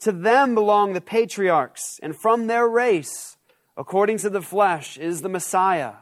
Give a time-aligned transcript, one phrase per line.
[0.00, 3.36] To them belong the patriarchs, and from their race,
[3.76, 5.94] according to the flesh, is the Messiah,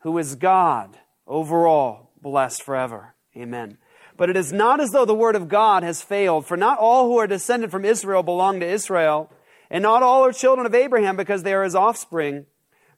[0.00, 3.14] who is God over all, blessed forever.
[3.36, 3.78] Amen.
[4.16, 7.06] But it is not as though the word of God has failed, for not all
[7.06, 9.30] who are descended from Israel belong to Israel,
[9.70, 12.46] and not all are children of Abraham because they are his offspring.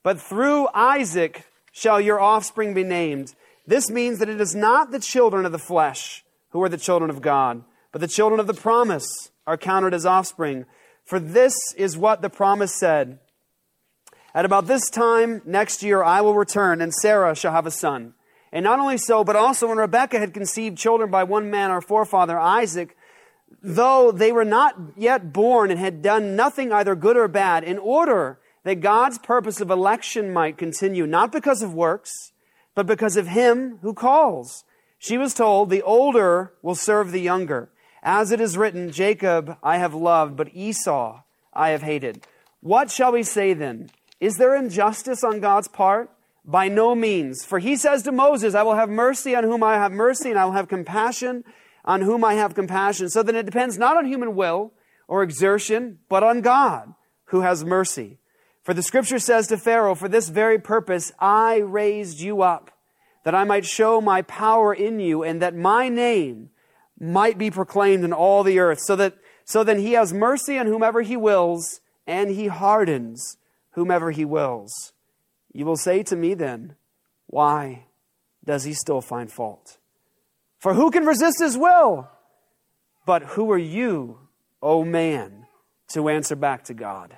[0.03, 3.35] But through Isaac shall your offspring be named.
[3.67, 7.11] This means that it is not the children of the flesh who are the children
[7.11, 10.67] of God, but the children of the promise are counted as offspring.
[11.05, 13.19] For this is what the promise said.
[14.35, 18.15] At about this time next year I will return, and Sarah shall have a son.
[18.53, 21.81] And not only so, but also when Rebekah had conceived children by one man, our
[21.81, 22.97] forefather Isaac,
[23.63, 27.79] though they were not yet born and had done nothing either good or bad, in
[27.79, 32.33] order that God's purpose of election might continue, not because of works,
[32.75, 34.65] but because of him who calls.
[34.99, 37.71] She was told, the older will serve the younger.
[38.09, 42.25] As it is written, Jacob I have loved, but Esau I have hated.
[42.61, 43.91] What shall we say then?
[44.21, 46.09] Is there injustice on God's part?
[46.45, 47.45] By no means.
[47.45, 50.39] For he says to Moses, I will have mercy on whom I have mercy, and
[50.39, 51.43] I will have compassion
[51.85, 53.11] on whom I have compassion.
[53.11, 54.73] So then it depends not on human will
[55.09, 56.95] or exertion, but on God
[57.27, 58.19] who has mercy.
[58.63, 62.71] For the scripture says to Pharaoh, For this very purpose I raised you up,
[63.25, 66.51] that I might show my power in you, and that my name
[66.99, 68.81] might be proclaimed in all the earth.
[68.81, 73.39] So that so then he has mercy on whomever he wills, and he hardens
[73.71, 74.93] whomever he wills.
[75.53, 76.75] You will say to me then,
[77.29, 77.87] Why
[78.45, 79.79] does he still find fault?
[80.59, 82.11] For who can resist his will?
[83.07, 84.19] But who are you,
[84.61, 85.47] O man,
[85.93, 87.17] to answer back to God?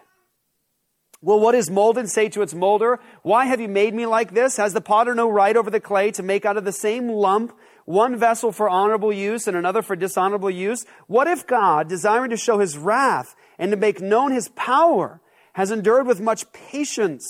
[1.23, 4.59] Will what is molded say to its molder, Why have you made me like this?
[4.59, 7.53] Has the potter no right over the clay to make out of the same lump
[7.89, 10.85] one vessel for honorable use and another for dishonorable use?
[11.07, 15.23] What if God, desiring to show his wrath and to make known his power,
[15.55, 17.27] has endured with much patience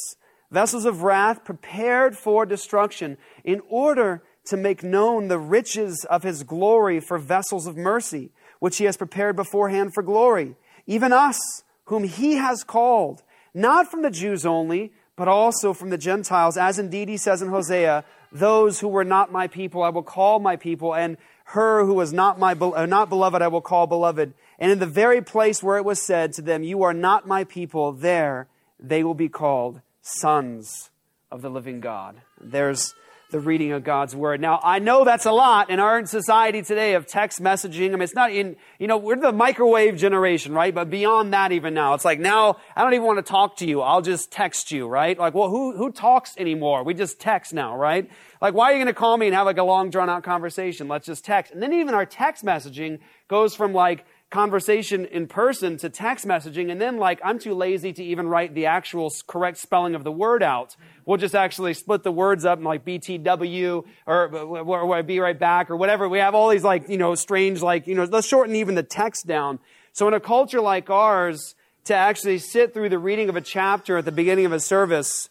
[0.51, 6.43] vessels of wrath prepared for destruction, in order to make known the riches of his
[6.43, 10.57] glory for vessels of mercy, which he has prepared beforehand for glory.
[10.87, 11.39] Even us,
[11.85, 13.23] whom he has called,
[13.55, 17.49] not from the Jews only, but also from the Gentiles, as indeed he says in
[17.49, 21.95] Hosea, those who were not my people I will call my people, and her who
[21.95, 24.35] was not my uh, not beloved I will call beloved.
[24.59, 27.45] And in the very place where it was said to them, You are not my
[27.45, 30.91] people, there they will be called sons
[31.31, 32.23] of the living God.
[32.41, 32.95] There's
[33.31, 34.41] the reading of God's word.
[34.41, 37.89] Now, I know that's a lot in our society today of text messaging.
[37.89, 40.75] I mean, it's not in, you know, we're the microwave generation, right?
[40.75, 43.67] But beyond that even now, it's like now I don't even want to talk to
[43.67, 43.83] you.
[43.83, 45.19] I'll just text you, right?
[45.19, 46.85] Like, well, who, who talks anymore?
[46.85, 48.11] We just text now, right?
[48.41, 50.23] Like, why are you going to call me and have like a long drawn out
[50.23, 50.89] conversation?
[50.89, 51.53] Let's just text.
[51.53, 56.71] And then even our text messaging goes from like, conversation in person to text messaging
[56.71, 60.13] and then like i'm too lazy to even write the actual correct spelling of the
[60.13, 60.77] word out.
[61.07, 65.19] We'll just actually split the words up in like btw or, uh, or, or be
[65.19, 66.07] right back or whatever.
[66.09, 68.83] We have all these like you know strange like you know let's shorten even the
[68.83, 69.61] text down.
[69.93, 73.97] So in a culture like ours to actually sit through the reading of a chapter
[73.97, 75.31] at the beginning of a service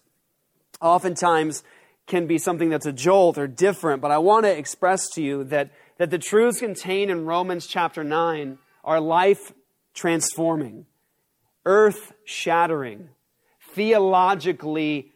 [0.82, 1.64] oftentimes
[2.08, 5.44] can be something that's a jolt or different but i want to express to you
[5.44, 8.58] that that the truths contained in romans chapter 9
[8.88, 9.54] are life
[9.94, 10.86] transforming,
[11.66, 13.10] earth shattering,
[13.74, 15.12] theologically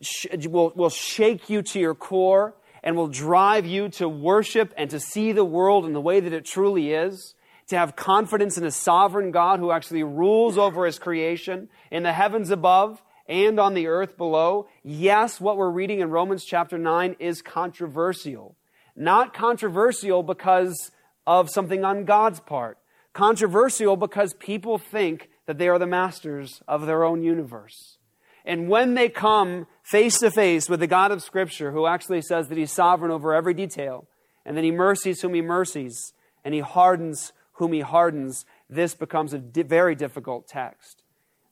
[0.00, 4.88] sh- will, will shake you to your core and will drive you to worship and
[4.90, 7.34] to see the world in the way that it truly is,
[7.68, 12.12] to have confidence in a sovereign God who actually rules over his creation in the
[12.14, 14.68] heavens above and on the earth below.
[14.82, 18.56] Yes, what we're reading in Romans chapter 9 is controversial.
[18.96, 20.90] Not controversial because
[21.26, 22.78] of something on God's part,
[23.12, 27.98] Controversial because people think that they are the masters of their own universe.
[28.44, 32.48] And when they come face to face with the God of Scripture, who actually says
[32.48, 34.06] that He's sovereign over every detail,
[34.44, 36.12] and that He mercies whom He mercies,
[36.44, 41.02] and He hardens whom He hardens, this becomes a di- very difficult text.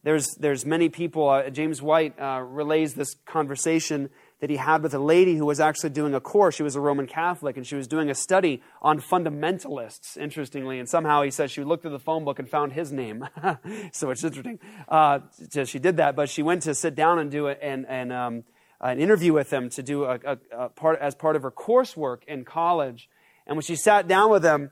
[0.03, 4.09] There's, there's many people, uh, James White uh, relays this conversation
[4.41, 6.55] that he had with a lady who was actually doing a course.
[6.55, 10.79] She was a Roman Catholic, and she was doing a study on fundamentalists, interestingly.
[10.79, 13.29] And somehow he says she looked through the phone book and found his name.
[13.93, 14.59] so it's interesting.
[14.89, 15.21] Uh,
[15.51, 18.45] so she did that, but she went to sit down and do and um,
[18.81, 22.25] an interview with him to do a, a, a part as part of her coursework
[22.27, 23.09] in college.
[23.47, 24.71] And when she sat down with him,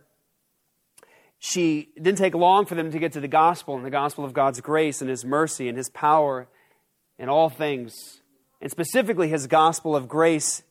[1.38, 4.32] she didn't take long for them to get to the gospel and the gospel of
[4.32, 6.48] God's grace and His mercy and His power
[7.16, 8.22] in all things
[8.60, 10.62] and specifically his gospel of grace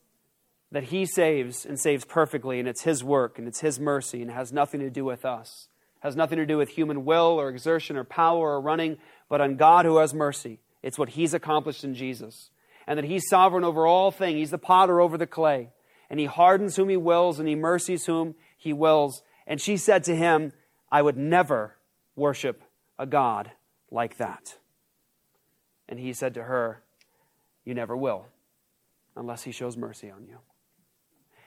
[0.71, 4.31] that he saves and saves perfectly, and it's his work and it's his mercy and
[4.31, 5.69] has nothing to do with us.
[6.01, 8.97] Has nothing to do with human will or exertion or power or running,
[9.29, 10.59] but on God who has mercy.
[10.83, 12.51] It's what he's accomplished in Jesus.
[12.85, 14.37] And that he's sovereign over all things.
[14.37, 15.71] He's the potter over the clay.
[16.09, 19.23] And he hardens whom he wills and he mercies whom he wills.
[19.45, 20.53] And she said to him,
[20.91, 21.75] I would never
[22.15, 22.63] worship
[22.99, 23.51] a God
[23.91, 24.57] like that.
[25.89, 26.83] And he said to her,
[27.67, 28.25] you never will,
[29.17, 30.37] unless He shows mercy on you.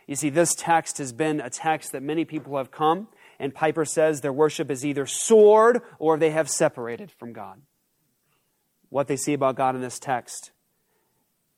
[0.06, 3.08] You see, this text has been a text that many people have come,
[3.38, 7.62] and Piper says their worship is either soared or they have separated from God.
[8.90, 10.50] What they see about God in this text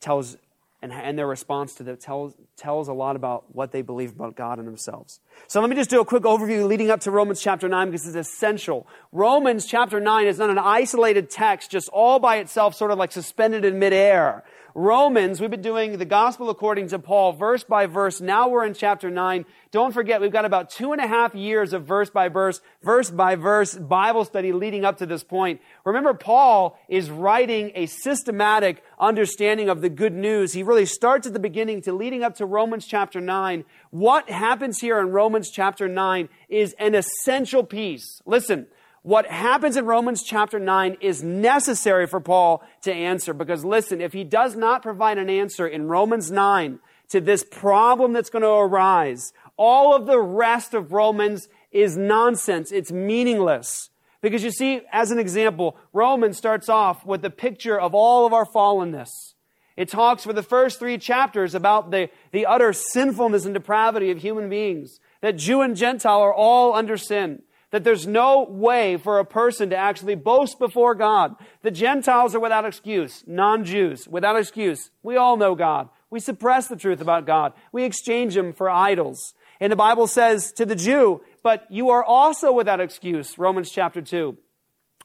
[0.01, 0.37] tells
[0.83, 4.35] and, and their response to that tells, tells a lot about what they believe about
[4.35, 5.21] God and themselves.
[5.47, 8.05] So let me just do a quick overview leading up to Romans chapter 9 because
[8.05, 8.89] it's essential.
[9.13, 13.13] Romans chapter 9 is not an isolated text just all by itself, sort of like
[13.13, 14.43] suspended in midair.
[14.75, 18.23] Romans, we've been doing the gospel according to Paul, verse by verse.
[18.23, 19.45] Now we're in chapter 9.
[19.71, 23.11] Don't forget, we've got about two and a half years of verse by verse, verse
[23.11, 25.61] by verse Bible study leading up to this point.
[25.85, 30.55] Remember, Paul is writing a systematic understanding of the good news.
[30.55, 33.65] He really starts at the beginning to leading up to Romans chapter 9.
[33.91, 38.23] What happens here in Romans chapter 9 is an essential piece.
[38.25, 38.69] Listen,
[39.03, 44.13] what happens in Romans chapter 9 is necessary for Paul to answer because listen, if
[44.13, 46.79] he does not provide an answer in Romans 9
[47.09, 52.71] to this problem that's going to arise, all of the rest of Romans is nonsense.
[52.71, 53.91] It's meaningless.
[54.21, 58.33] Because you see, as an example, Romans starts off with a picture of all of
[58.33, 59.35] our fallenness.
[59.77, 64.19] It talks for the first three chapters about the, the utter sinfulness and depravity of
[64.19, 69.19] human beings, that Jew and Gentile are all under sin that there's no way for
[69.19, 71.35] a person to actually boast before God.
[71.63, 73.25] The Gentiles are without excuse.
[73.27, 74.91] Non-Jews, without excuse.
[75.03, 75.89] We all know God.
[76.11, 77.55] We suppress the truth about God.
[77.73, 79.35] We exchange Him for idols.
[79.59, 84.03] And the Bible says to the Jew, but you are also without excuse, Romans chapter
[84.03, 84.37] 2.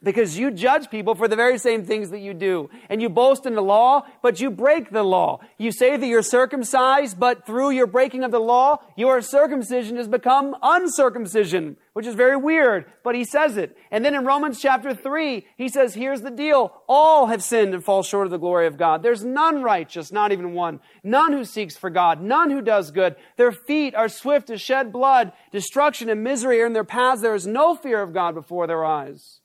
[0.04, 2.70] Because you judge people for the very same things that you do.
[2.88, 5.40] And you boast in the law, but you break the law.
[5.58, 10.08] You say that you're circumcised, but through your breaking of the law, your circumcision has
[10.08, 13.76] become uncircumcision, which is very weird, but he says it.
[13.90, 16.74] And then in Romans chapter 3, he says, here's the deal.
[16.88, 19.02] All have sinned and fall short of the glory of God.
[19.02, 20.80] There's none righteous, not even one.
[21.04, 23.16] None who seeks for God, none who does good.
[23.38, 25.32] Their feet are swift to shed blood.
[25.52, 27.22] Destruction and misery are in their paths.
[27.24, 29.40] There is no fear of God before their eyes.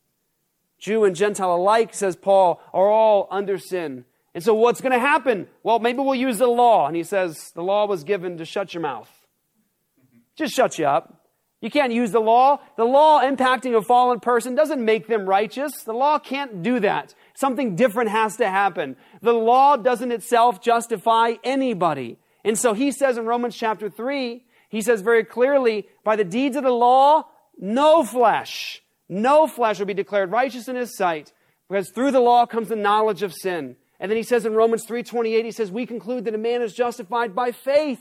[0.82, 4.04] Jew and Gentile alike, says Paul, are all under sin.
[4.34, 5.46] And so what's going to happen?
[5.62, 6.88] Well, maybe we'll use the law.
[6.88, 9.08] And he says, the law was given to shut your mouth.
[10.34, 11.20] Just shut you up.
[11.60, 12.58] You can't use the law.
[12.76, 15.84] The law impacting a fallen person doesn't make them righteous.
[15.84, 17.14] The law can't do that.
[17.34, 18.96] Something different has to happen.
[19.20, 22.18] The law doesn't itself justify anybody.
[22.44, 26.56] And so he says in Romans chapter 3, he says very clearly, by the deeds
[26.56, 28.82] of the law, no flesh
[29.12, 31.32] no flesh will be declared righteous in his sight,
[31.68, 33.76] because through the law comes the knowledge of sin.
[34.00, 36.74] And then he says in Romans 3:28, he says, "We conclude that a man is
[36.74, 38.00] justified by faith,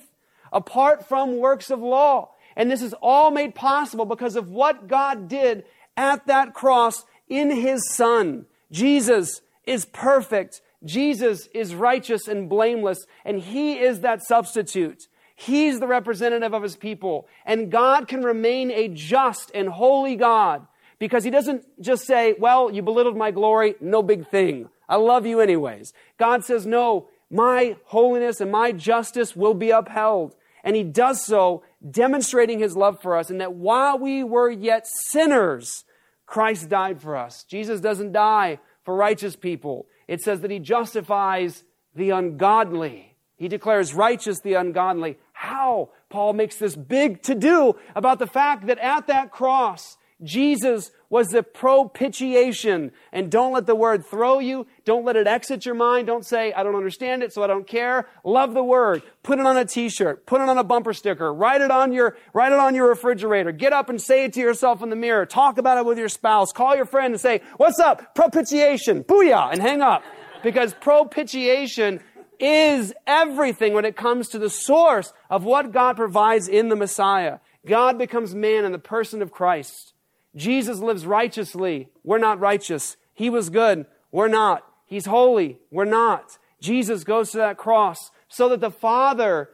[0.52, 5.28] apart from works of law." And this is all made possible because of what God
[5.28, 5.64] did
[5.96, 8.46] at that cross in his son.
[8.72, 10.62] Jesus is perfect.
[10.84, 15.04] Jesus is righteous and blameless, and he is that substitute.
[15.36, 17.28] He's the representative of his people.
[17.46, 20.68] And God can remain a just and holy God
[21.02, 24.70] because he doesn't just say, well, you belittled my glory, no big thing.
[24.88, 25.94] I love you anyways.
[26.20, 30.36] God says, no, my holiness and my justice will be upheld.
[30.64, 34.86] And he does so demonstrating his love for us and that while we were yet
[34.86, 35.86] sinners,
[36.28, 37.46] Christ died for us.
[37.46, 39.88] Jesus doesn't die for righteous people.
[40.08, 41.64] It says that he justifies
[41.96, 43.16] the ungodly.
[43.38, 45.18] He declares righteous the ungodly.
[45.34, 45.90] How?
[46.10, 51.28] Paul makes this big to do about the fact that at that cross, Jesus was
[51.28, 52.92] the propitiation.
[53.12, 54.66] And don't let the word throw you.
[54.86, 56.08] Don't let it exit your mind.
[56.08, 58.08] Don't say, I don't understand it, so I don't care.
[58.24, 59.04] Love the word.
[59.24, 60.26] Put it on a t-shirt.
[60.26, 61.34] Put it on a bumper sticker.
[61.34, 63.52] Write it on your, write it on your refrigerator.
[63.52, 65.26] Get up and say it to yourself in the mirror.
[65.26, 66.52] Talk about it with your spouse.
[66.54, 68.16] Call your friend and say, what's up?
[68.16, 69.04] Propitiation.
[69.04, 69.52] Booyah!
[69.52, 70.04] And hang up.
[70.44, 72.00] Because propitiation
[72.40, 77.40] is everything when it comes to the source of what God provides in the Messiah.
[77.66, 79.91] God becomes man in the person of Christ.
[80.36, 81.90] Jesus lives righteously.
[82.04, 82.98] We're not righteous.
[83.14, 83.86] He was good.
[84.12, 84.66] We're not.
[84.86, 85.60] He's holy.
[85.70, 86.38] We're not.
[86.60, 89.50] Jesus goes to that cross so that the Father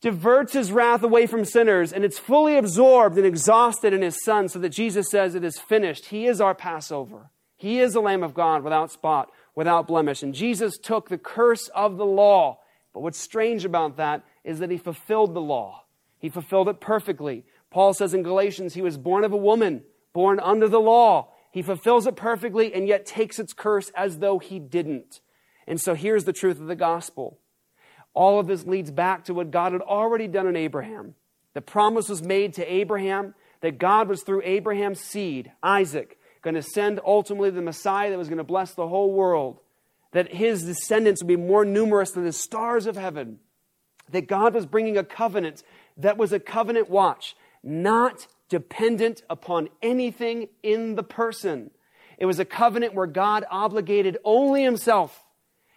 [0.00, 4.48] diverts his wrath away from sinners and it's fully absorbed and exhausted in his Son
[4.48, 6.06] so that Jesus says it is finished.
[6.06, 7.30] He is our Passover.
[7.56, 10.22] He is the Lamb of God without spot, without blemish.
[10.22, 12.58] And Jesus took the curse of the law.
[12.92, 15.84] But what's strange about that is that he fulfilled the law.
[16.18, 17.44] He fulfilled it perfectly.
[17.70, 21.28] Paul says in Galatians, he was born of a woman, born under the law.
[21.50, 25.20] He fulfills it perfectly and yet takes its curse as though he didn't.
[25.66, 27.38] And so here's the truth of the gospel.
[28.14, 31.14] All of this leads back to what God had already done in Abraham.
[31.54, 36.62] The promise was made to Abraham that God was through Abraham's seed, Isaac, going to
[36.62, 39.60] send ultimately the Messiah that was going to bless the whole world,
[40.12, 43.38] that his descendants would be more numerous than the stars of heaven,
[44.10, 45.62] that God was bringing a covenant
[45.96, 51.70] that was a covenant watch, not dependent upon anything in the person.
[52.18, 55.24] It was a covenant where God obligated only himself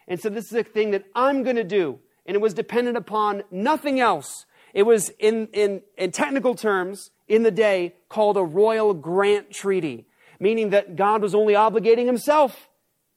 [0.09, 1.99] and said, This is a thing that I'm going to do.
[2.25, 4.45] And it was dependent upon nothing else.
[4.73, 10.05] It was, in, in, in technical terms, in the day, called a royal grant treaty,
[10.37, 12.67] meaning that God was only obligating himself.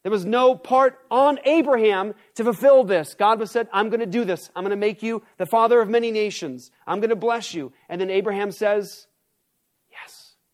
[0.04, 3.14] There was no part on Abraham to fulfill this.
[3.14, 4.50] God was said, I'm going to do this.
[4.54, 6.70] I'm going to make you the father of many nations.
[6.86, 7.72] I'm going to bless you.
[7.88, 9.07] And then Abraham says.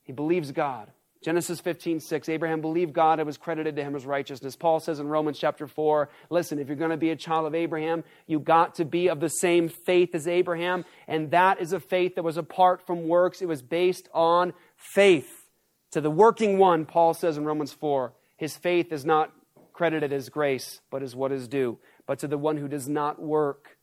[0.05, 0.91] He believes God.
[1.25, 2.29] Genesis 15, 6.
[2.29, 4.57] Abraham believed God, it was credited to him as righteousness.
[4.57, 7.55] Paul says in Romans chapter 4, listen, if you're going to be a child of
[7.55, 10.85] Abraham, you got to be of the same faith as Abraham.
[11.09, 13.41] And that is a faith that was apart from works.
[13.41, 15.47] It was based on faith.
[15.93, 19.33] To the working one, Paul says in Romans 4, his faith is not
[19.73, 21.79] credited as grace, but as what is due.
[22.07, 23.79] But to the one who does not work,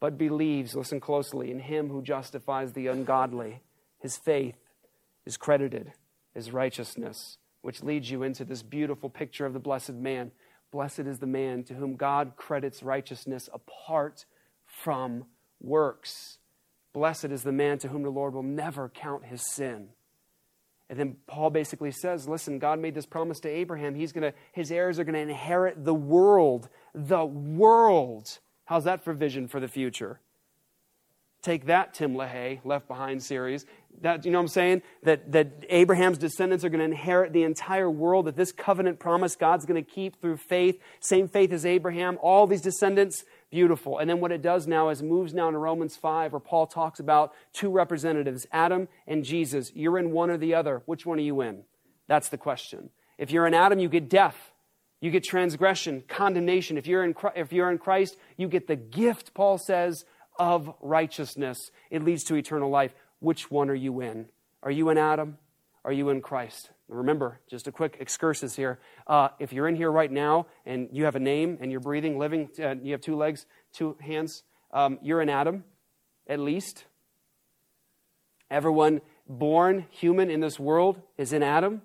[0.00, 3.60] but believes, listen closely, in him who justifies the ungodly,
[4.00, 4.56] his faith
[5.26, 5.92] is credited
[6.34, 10.32] as righteousness, which leads you into this beautiful picture of the blessed man.
[10.70, 14.24] Blessed is the man to whom God credits righteousness apart
[14.66, 15.24] from
[15.60, 16.38] works.
[16.92, 19.88] Blessed is the man to whom the Lord will never count his sin.
[20.90, 23.94] And then Paul basically says, listen, God made this promise to Abraham.
[23.94, 26.68] He's gonna, his heirs are going to inherit the world.
[26.94, 28.38] The world.
[28.66, 30.20] How's that for vision for the future?
[31.40, 33.64] Take that, Tim LaHaye, Left Behind series.
[34.00, 34.82] That, you know what I'm saying?
[35.04, 39.36] That, that Abraham's descendants are going to inherit the entire world, that this covenant promise
[39.36, 43.98] God's going to keep through faith, same faith as Abraham, all these descendants, beautiful.
[43.98, 46.98] And then what it does now is moves now to Romans 5, where Paul talks
[46.98, 49.70] about two representatives, Adam and Jesus.
[49.74, 50.82] You're in one or the other.
[50.86, 51.62] Which one are you in?
[52.08, 52.90] That's the question.
[53.18, 54.52] If you're in Adam, you get death.
[55.00, 56.78] You get transgression, condemnation.
[56.78, 60.04] If you're in, if you're in Christ, you get the gift, Paul says,
[60.38, 61.70] of righteousness.
[61.90, 62.94] It leads to eternal life.
[63.22, 64.26] Which one are you in?
[64.64, 65.38] Are you in Adam?
[65.84, 66.70] Are you in Christ?
[66.88, 68.80] Remember, just a quick excursus here.
[69.06, 72.18] Uh, if you're in here right now and you have a name and you're breathing,
[72.18, 75.62] living, uh, you have two legs, two hands, um, you're in Adam,
[76.26, 76.84] at least.
[78.50, 81.82] Everyone born human in this world is in Adam.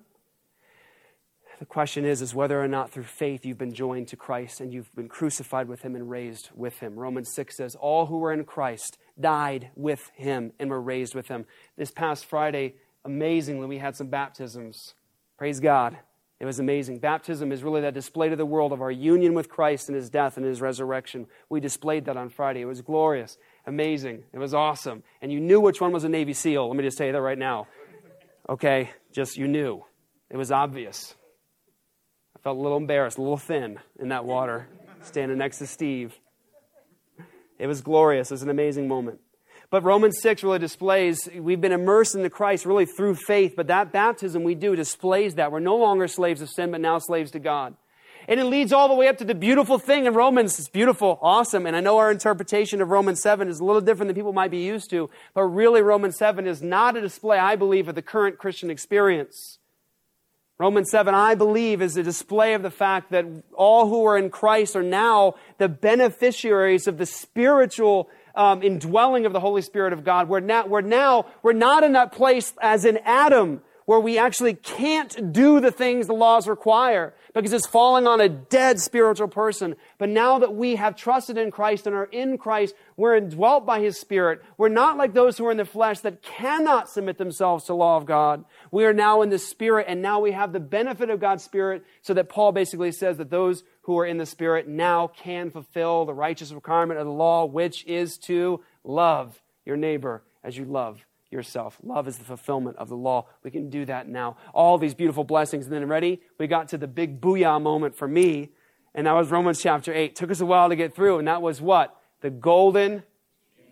[1.60, 4.72] The question is, is whether or not through faith you've been joined to Christ and
[4.72, 6.96] you've been crucified with him and raised with him.
[6.96, 11.28] Romans 6 says, All who are in Christ died with him and were raised with
[11.28, 11.46] him.
[11.76, 14.94] This past Friday, amazingly, we had some baptisms.
[15.36, 15.98] Praise God.
[16.40, 16.98] It was amazing.
[16.98, 20.08] Baptism is really that display to the world of our union with Christ and his
[20.08, 21.26] death and his resurrection.
[21.48, 22.60] We displayed that on Friday.
[22.60, 24.22] It was glorious, amazing.
[24.32, 25.02] It was awesome.
[25.20, 26.68] And you knew which one was a Navy SEAL.
[26.68, 27.66] Let me just tell you that right now.
[28.48, 28.90] Okay?
[29.10, 29.84] Just you knew.
[30.30, 31.16] It was obvious.
[32.36, 34.68] I felt a little embarrassed, a little thin in that water,
[35.02, 36.16] standing next to Steve.
[37.58, 38.30] It was glorious.
[38.30, 39.20] It was an amazing moment.
[39.70, 43.92] But Romans 6 really displays we've been immersed into Christ really through faith, but that
[43.92, 45.52] baptism we do displays that.
[45.52, 47.74] We're no longer slaves of sin, but now slaves to God.
[48.26, 50.58] And it leads all the way up to the beautiful thing in Romans.
[50.58, 51.66] It's beautiful, awesome.
[51.66, 54.50] And I know our interpretation of Romans 7 is a little different than people might
[54.50, 58.02] be used to, but really Romans 7 is not a display, I believe, of the
[58.02, 59.58] current Christian experience.
[60.60, 63.24] Romans 7, I believe, is a display of the fact that
[63.54, 69.32] all who are in Christ are now the beneficiaries of the spiritual um, indwelling of
[69.32, 70.28] the Holy Spirit of God.
[70.28, 74.52] We're now, we're now, we're not in that place as in Adam, where we actually
[74.52, 79.74] can't do the things the laws require because it's falling on a dead spiritual person.
[79.96, 83.80] But now that we have trusted in Christ and are in Christ, we're indwelt by
[83.80, 84.42] His Spirit.
[84.58, 87.96] We're not like those who are in the flesh that cannot submit themselves to law
[87.96, 88.44] of God.
[88.70, 91.82] We are now in the Spirit and now we have the benefit of God's Spirit
[92.02, 96.04] so that Paul basically says that those who are in the Spirit now can fulfill
[96.04, 101.07] the righteous requirement of the law, which is to love your neighbor as you love
[101.30, 101.76] yourself.
[101.82, 103.26] Love is the fulfillment of the law.
[103.42, 104.36] We can do that now.
[104.54, 105.66] All these beautiful blessings.
[105.66, 106.20] And then, ready?
[106.38, 108.50] We got to the big booyah moment for me,
[108.94, 110.16] and that was Romans chapter 8.
[110.16, 111.94] Took us a while to get through, and that was what?
[112.20, 113.02] The golden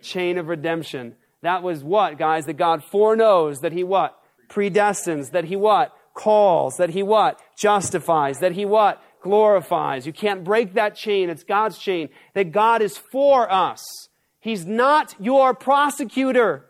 [0.03, 1.17] chain of redemption.
[1.43, 2.45] That was what, guys?
[2.47, 4.19] That God foreknows, that He what?
[4.49, 5.93] Predestines, that He what?
[6.15, 7.41] Calls, that He what?
[7.57, 9.03] Justifies, that He what?
[9.23, 10.07] Glorifies.
[10.07, 11.31] You can't break that chain.
[11.31, 12.11] It's God's chain.
[12.35, 14.09] That God is for us.
[14.39, 16.66] He's not your prosecutor.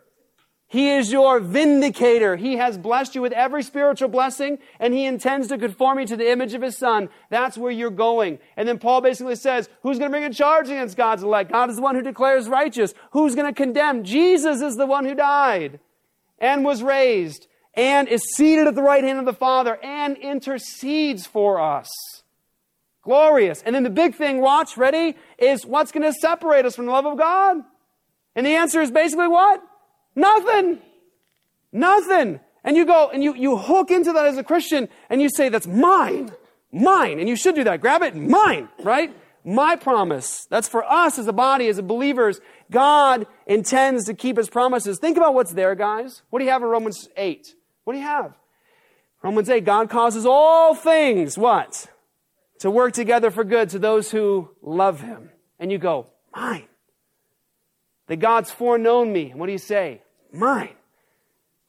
[0.69, 2.35] He is your vindicator.
[2.35, 6.17] He has blessed you with every spiritual blessing, and He intends to conform you to
[6.17, 7.07] the image of His Son.
[7.29, 8.39] That's where you're going.
[8.57, 11.53] And then Paul basically says, Who's going to bring a charge against God's elect?
[11.53, 12.93] God is the one who declares righteous.
[13.11, 14.03] Who's going to condemn?
[14.03, 15.79] Jesus is the one who died
[16.37, 21.25] and was raised and is seated at the right hand of the Father and intercedes
[21.25, 21.89] for us.
[23.03, 23.61] Glorious.
[23.61, 26.91] And then the big thing, watch, ready, is what's going to separate us from the
[26.91, 27.63] love of God?
[28.35, 29.63] And the answer is basically what?
[30.17, 30.79] Nothing.
[31.71, 32.39] Nothing.
[32.63, 35.47] And you go and you, you hook into that as a Christian and you say,
[35.49, 36.31] that's mine.
[36.71, 37.19] Mine.
[37.19, 37.81] And you should do that.
[37.81, 38.15] Grab it.
[38.15, 38.67] Mine.
[38.83, 39.15] Right?
[39.45, 40.45] My promise.
[40.49, 42.41] That's for us as a body, as a believers.
[42.71, 44.97] God intends to keep his promises.
[44.97, 46.23] Think about what's there, guys.
[46.31, 47.53] What do you have in Romans 8?
[47.83, 48.33] What do you have?
[49.21, 51.87] Romans 8, God causes all things, what?
[52.59, 55.29] To work together for good to those who love him.
[55.59, 56.67] And you go, mine.
[58.07, 59.31] That God's foreknown me.
[59.35, 60.01] What do you say?
[60.33, 60.75] Mine.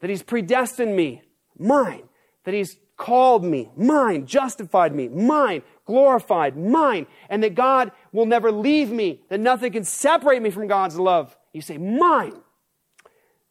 [0.00, 1.22] That He's predestined me.
[1.58, 2.02] Mine.
[2.44, 3.70] That He's called me.
[3.76, 4.26] Mine.
[4.26, 5.08] Justified me.
[5.08, 5.62] Mine.
[5.86, 6.56] Glorified.
[6.56, 7.06] Mine.
[7.28, 9.20] And that God will never leave me.
[9.28, 11.36] That nothing can separate me from God's love.
[11.52, 12.40] You say, mine.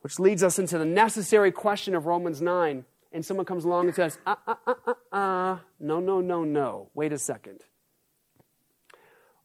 [0.01, 2.85] Which leads us into the necessary question of Romans 9.
[3.11, 5.61] And someone comes along and says, ah, ah, ah, ah, ah.
[5.79, 6.89] No, no, no, no.
[6.93, 7.61] Wait a second.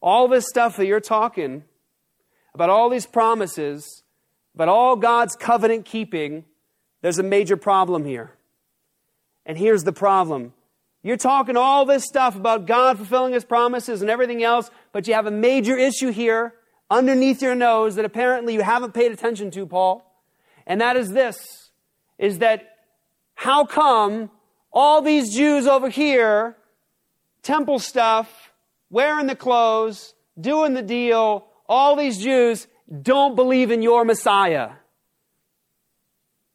[0.01, 1.63] All this stuff that you're talking
[2.53, 4.02] about all these promises
[4.55, 6.45] but all God's covenant keeping,
[7.01, 8.33] there's a major problem here.
[9.45, 10.53] And here's the problem.
[11.01, 15.13] You're talking all this stuff about God fulfilling his promises and everything else, but you
[15.13, 16.53] have a major issue here
[16.89, 20.09] underneath your nose that apparently you haven't paid attention to, Paul.
[20.65, 21.71] And that is this,
[22.17, 22.77] is that
[23.35, 24.29] how come
[24.71, 26.55] all these Jews over here,
[27.41, 28.53] temple stuff,
[28.89, 32.67] wearing the clothes, doing the deal, all these Jews,
[33.01, 34.71] don't believe in your Messiah.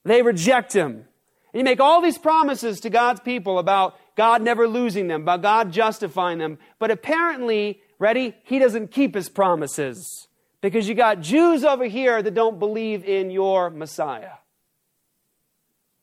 [0.04, 1.04] They reject him.
[1.52, 5.42] And you make all these promises to God's people about God never losing them, about
[5.42, 6.58] God justifying them.
[6.78, 10.28] But apparently, ready, he doesn't keep his promises.
[10.60, 14.38] Because you got Jews over here that don't believe in your Messiah.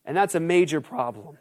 [0.06, 1.38] And that's a major problem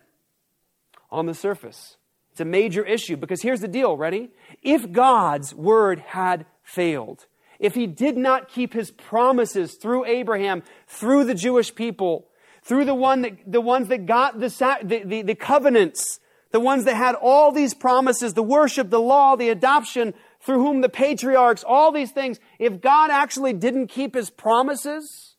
[1.11, 1.96] on the surface.
[2.33, 4.30] It's a major issue because here's the deal, ready?
[4.62, 7.26] If God's word had failed,
[7.64, 12.29] if he did not keep his promises through Abraham, through the Jewish people,
[12.62, 14.50] through the, one that, the ones that got the,
[14.83, 16.20] the, the, the covenants,
[16.53, 20.83] the ones that had all these promises, the worship, the law, the adoption, through whom
[20.83, 25.37] the patriarchs, all these things, if God actually didn't keep his promises,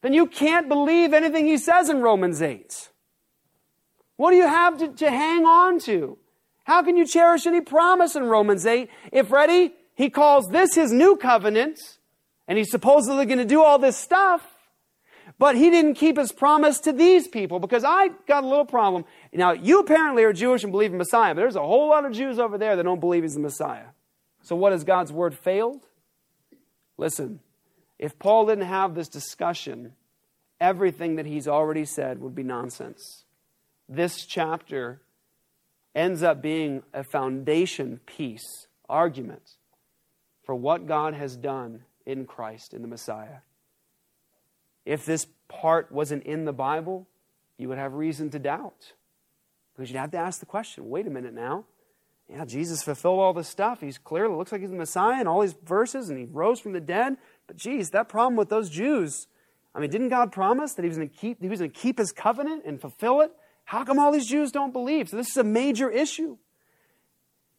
[0.00, 2.88] then you can't believe anything he says in Romans 8.
[4.16, 6.16] What do you have to, to hang on to?
[6.64, 9.74] How can you cherish any promise in Romans 8 if ready?
[9.94, 11.78] He calls this his new covenant,
[12.48, 14.42] and he's supposedly going to do all this stuff,
[15.38, 19.04] but he didn't keep his promise to these people because I got a little problem.
[19.32, 22.12] Now, you apparently are Jewish and believe in Messiah, but there's a whole lot of
[22.12, 23.86] Jews over there that don't believe he's the Messiah.
[24.42, 25.86] So, what has God's word failed?
[26.98, 27.40] Listen,
[27.98, 29.92] if Paul didn't have this discussion,
[30.60, 33.24] everything that he's already said would be nonsense.
[33.88, 35.00] This chapter
[35.94, 39.54] ends up being a foundation piece argument
[40.44, 43.38] for what God has done in Christ, in the Messiah.
[44.84, 47.06] If this part wasn't in the Bible,
[47.56, 48.92] you would have reason to doubt.
[49.74, 51.64] Because you'd have to ask the question wait a minute now.
[52.28, 53.80] Yeah, Jesus fulfilled all this stuff.
[53.80, 56.72] He's clearly looks like he's the Messiah in all these verses, and he rose from
[56.72, 57.16] the dead.
[57.46, 59.26] But geez, that problem with those Jews.
[59.74, 61.78] I mean, didn't God promise that he was going to keep, he was going to
[61.78, 63.32] keep his covenant and fulfill it?
[63.64, 65.08] How come all these Jews don't believe?
[65.08, 66.38] So this is a major issue.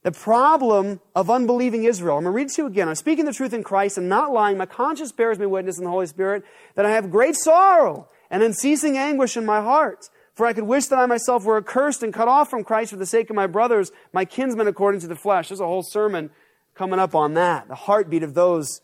[0.05, 2.17] The problem of unbelieving Israel.
[2.17, 2.87] I'm going to read to you again.
[2.87, 3.97] I'm speaking the truth in Christ.
[3.97, 4.55] I'm not lying.
[4.55, 6.43] My conscience bears me witness in the Holy Spirit
[6.75, 10.07] that I have great sorrow and unceasing anguish in my heart.
[10.35, 12.97] For I could wish that I myself were accursed and cut off from Christ for
[12.97, 15.47] the sake of my brothers, my kinsmen according to the flesh.
[15.47, 16.29] There's a whole sermon
[16.75, 17.67] coming up on that.
[17.67, 18.81] The heartbeat of those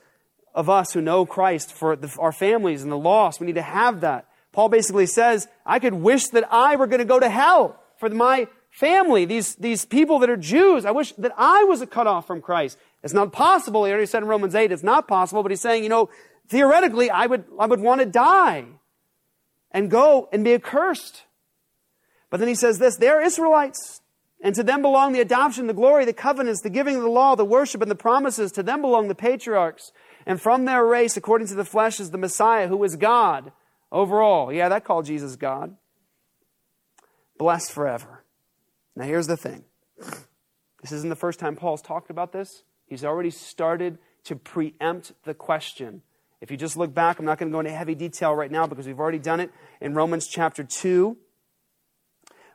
[0.55, 3.39] of us who know Christ for the, our families and the lost.
[3.39, 4.25] We need to have that.
[4.53, 8.09] Paul basically says, I could wish that I were going to go to hell for
[8.09, 10.85] my family, these, these people that are Jews.
[10.85, 12.77] I wish that I was cut off from Christ.
[13.03, 13.85] It's not possible.
[13.85, 16.09] He already said in Romans 8, it's not possible, but he's saying, you know,
[16.47, 18.65] theoretically, I would, I would want to die
[19.71, 21.23] and go and be accursed.
[22.29, 24.01] But then he says this, they're Israelites.
[24.43, 27.35] And to them belong the adoption, the glory, the covenants, the giving of the law,
[27.35, 28.51] the worship, and the promises.
[28.53, 29.91] To them belong the patriarchs.
[30.25, 33.51] And from their race, according to the flesh, is the Messiah, who is God
[33.91, 34.51] overall.
[34.51, 35.75] Yeah, that called Jesus God.
[37.37, 38.20] Blessed forever.
[38.95, 39.63] Now, here's the thing
[40.81, 42.63] this isn't the first time Paul's talked about this.
[42.85, 46.01] He's already started to preempt the question.
[46.41, 48.65] If you just look back, I'm not going to go into heavy detail right now
[48.67, 51.15] because we've already done it in Romans chapter 2,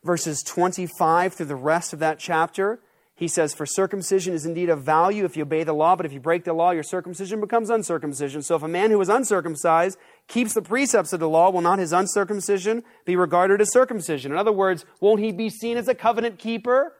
[0.04, 2.80] verses 25 through the rest of that chapter.
[3.16, 6.12] He says, For circumcision is indeed of value if you obey the law, but if
[6.12, 8.42] you break the law, your circumcision becomes uncircumcision.
[8.42, 9.98] So if a man who is uncircumcised
[10.28, 14.32] keeps the precepts of the law, will not his uncircumcision be regarded as circumcision?
[14.32, 16.92] In other words, won't he be seen as a covenant keeper?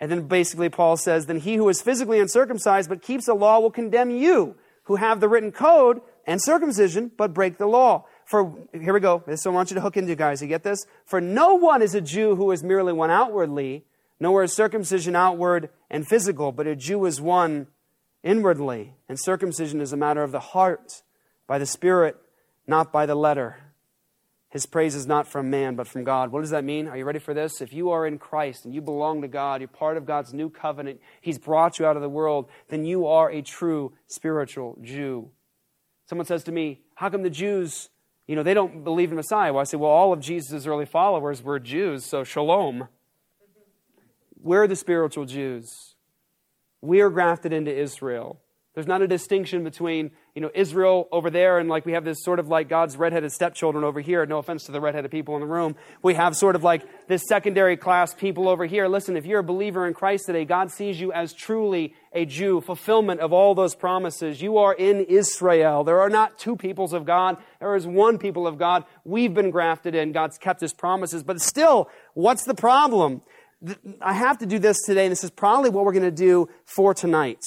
[0.00, 3.60] And then basically Paul says, Then he who is physically uncircumcised but keeps the law
[3.60, 8.06] will condemn you, who have the written code and circumcision but break the law.
[8.24, 9.22] For, here we go.
[9.26, 10.40] This I want you to hook into, guys.
[10.40, 10.86] You get this?
[11.04, 13.84] For no one is a Jew who is merely one outwardly
[14.20, 17.68] Nowhere is circumcision outward and physical, but a Jew is one
[18.22, 21.02] inwardly, and circumcision is a matter of the heart,
[21.46, 22.16] by the Spirit,
[22.66, 23.56] not by the letter.
[24.50, 26.32] His praise is not from man, but from God.
[26.32, 26.88] What does that mean?
[26.88, 27.60] Are you ready for this?
[27.60, 30.50] If you are in Christ and you belong to God, you're part of God's new
[30.50, 35.30] covenant, He's brought you out of the world, then you are a true spiritual Jew.
[36.06, 37.88] Someone says to me, How come the Jews,
[38.26, 39.52] you know, they don't believe in Messiah?
[39.52, 42.88] Well, I say, Well, all of Jesus' early followers were Jews, so shalom.
[44.42, 45.94] We're the spiritual Jews.
[46.80, 48.40] We are grafted into Israel.
[48.74, 52.22] There's not a distinction between, you know, Israel over there and like we have this
[52.22, 54.24] sort of like God's redheaded stepchildren over here.
[54.24, 55.74] No offense to the redheaded people in the room.
[56.02, 58.86] We have sort of like this secondary class people over here.
[58.86, 62.60] Listen, if you're a believer in Christ today, God sees you as truly a Jew,
[62.60, 64.40] fulfillment of all those promises.
[64.40, 65.82] You are in Israel.
[65.82, 67.38] There are not two peoples of God.
[67.58, 68.84] There is one people of God.
[69.04, 70.12] We've been grafted in.
[70.12, 71.24] God's kept his promises.
[71.24, 73.22] But still, what's the problem?
[74.00, 76.48] I have to do this today, and this is probably what we're going to do
[76.64, 77.44] for tonight.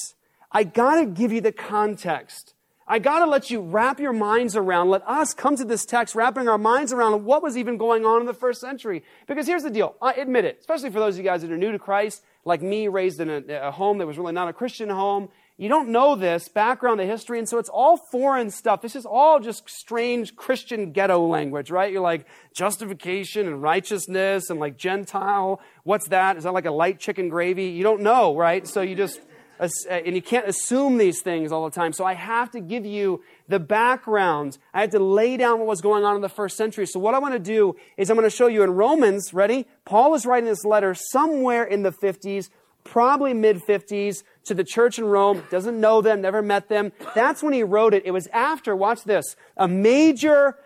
[0.52, 2.54] I got to give you the context.
[2.86, 6.14] I got to let you wrap your minds around, let us come to this text
[6.14, 9.02] wrapping our minds around what was even going on in the first century.
[9.26, 9.96] Because here's the deal.
[10.02, 12.60] I admit it, especially for those of you guys that are new to Christ, like
[12.60, 15.30] me, raised in a, a home that was really not a Christian home.
[15.56, 18.82] You don't know this background, the history, and so it's all foreign stuff.
[18.82, 21.92] This is all just strange Christian ghetto language, right?
[21.92, 25.60] You're like justification and righteousness and like Gentile.
[25.84, 26.36] What's that?
[26.36, 27.66] Is that like a light chicken gravy?
[27.66, 28.66] You don't know, right?
[28.66, 29.20] So you just,
[29.60, 31.92] uh, and you can't assume these things all the time.
[31.92, 34.58] So I have to give you the background.
[34.72, 36.84] I have to lay down what was going on in the first century.
[36.86, 39.68] So what I want to do is I'm going to show you in Romans, ready?
[39.84, 42.50] Paul is writing this letter somewhere in the 50s,
[42.82, 46.92] probably mid 50s to the church in Rome, doesn't know them, never met them.
[47.14, 48.02] That's when he wrote it.
[48.04, 50.56] It was after, watch this, a major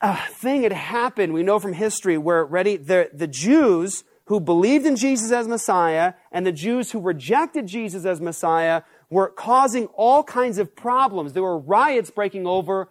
[0.00, 4.84] uh, thing had happened, we know from history, where, ready, the, the Jews who believed
[4.86, 10.22] in Jesus as Messiah and the Jews who rejected Jesus as Messiah were causing all
[10.22, 11.32] kinds of problems.
[11.32, 12.90] There were riots breaking over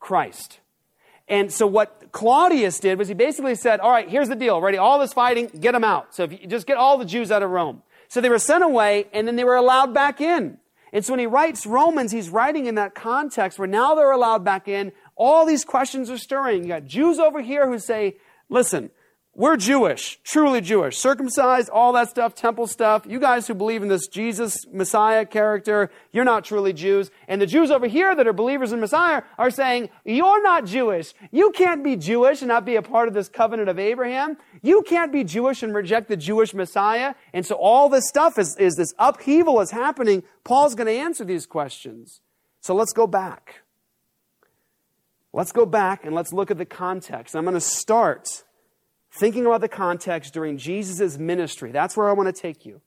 [0.00, 0.60] Christ.
[1.28, 4.60] And so what Claudius did was he basically said, all right, here's the deal.
[4.60, 4.78] Ready?
[4.78, 6.14] All this fighting, get them out.
[6.14, 7.82] So if you just get all the Jews out of Rome.
[8.08, 10.58] So they were sent away and then they were allowed back in.
[10.92, 14.44] And so when he writes Romans, he's writing in that context where now they're allowed
[14.44, 14.92] back in.
[15.16, 16.62] All these questions are stirring.
[16.62, 18.16] You got Jews over here who say,
[18.48, 18.90] listen,
[19.36, 23.04] we're Jewish, truly Jewish, circumcised, all that stuff, temple stuff.
[23.06, 27.10] You guys who believe in this Jesus Messiah character, you're not truly Jews.
[27.28, 31.12] And the Jews over here that are believers in Messiah are saying, you're not Jewish.
[31.30, 34.38] You can't be Jewish and not be a part of this covenant of Abraham.
[34.62, 37.14] You can't be Jewish and reject the Jewish Messiah.
[37.34, 40.22] And so all this stuff is, is this upheaval is happening.
[40.44, 42.22] Paul's going to answer these questions.
[42.62, 43.64] So let's go back.
[45.34, 47.36] Let's go back and let's look at the context.
[47.36, 48.44] I'm going to start
[49.18, 51.72] thinking about the context during Jesus' ministry.
[51.72, 52.80] That's where I want to take you.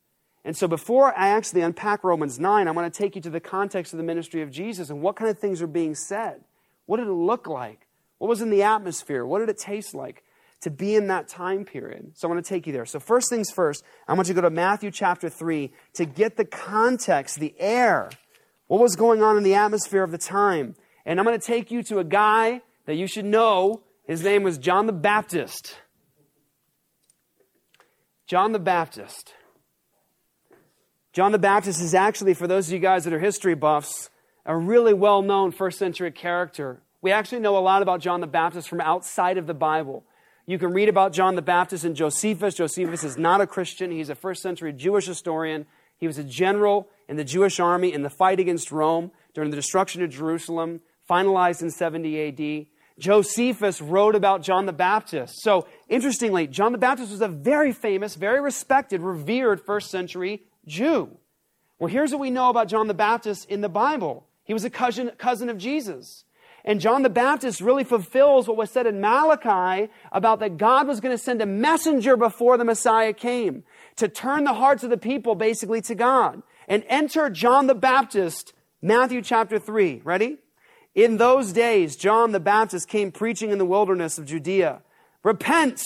[0.45, 3.39] And so before I actually unpack Romans 9, I want to take you to the
[3.39, 6.41] context of the ministry of Jesus and what kind of things are being said.
[6.85, 7.87] What did it look like?
[8.19, 9.25] What was in the atmosphere?
[9.25, 10.23] What did it taste like
[10.61, 12.11] to be in that time period?
[12.15, 12.85] So I want to take you there.
[12.85, 16.37] So first things first, I want you to go to Matthew chapter 3 to get
[16.37, 18.09] the context, the air,
[18.67, 20.75] what was going on in the atmosphere of the time.
[21.05, 24.43] And I'm going to take you to a guy that you should know His name
[24.43, 25.75] was John the Baptist.
[28.29, 29.33] John the Baptist.
[31.13, 34.11] John the Baptist is actually, for those of you guys that are history buffs,
[34.45, 36.79] a really well known first century character.
[37.01, 40.03] We actually know a lot about John the Baptist from outside of the Bible.
[40.45, 42.53] You can read about John the Baptist in Josephus.
[42.53, 45.65] Josephus is not a Christian, he's a first century Jewish historian.
[45.97, 49.55] He was a general in the Jewish army in the fight against Rome during the
[49.55, 52.67] destruction of Jerusalem, finalized in 70 AD.
[52.99, 55.41] Josephus wrote about John the Baptist.
[55.41, 61.17] So, interestingly, John the Baptist was a very famous, very respected, revered first century Jew.
[61.79, 64.69] Well, here's what we know about John the Baptist in the Bible he was a
[64.71, 66.25] cousin, cousin of Jesus.
[66.65, 70.99] And John the Baptist really fulfills what was said in Malachi about that God was
[70.99, 73.63] going to send a messenger before the Messiah came
[73.97, 76.41] to turn the hearts of the people basically to God.
[76.67, 80.01] And enter John the Baptist, Matthew chapter 3.
[80.03, 80.39] Ready?
[80.99, 84.81] In those days, John the Baptist came preaching in the wilderness of Judea.
[85.23, 85.81] Repent,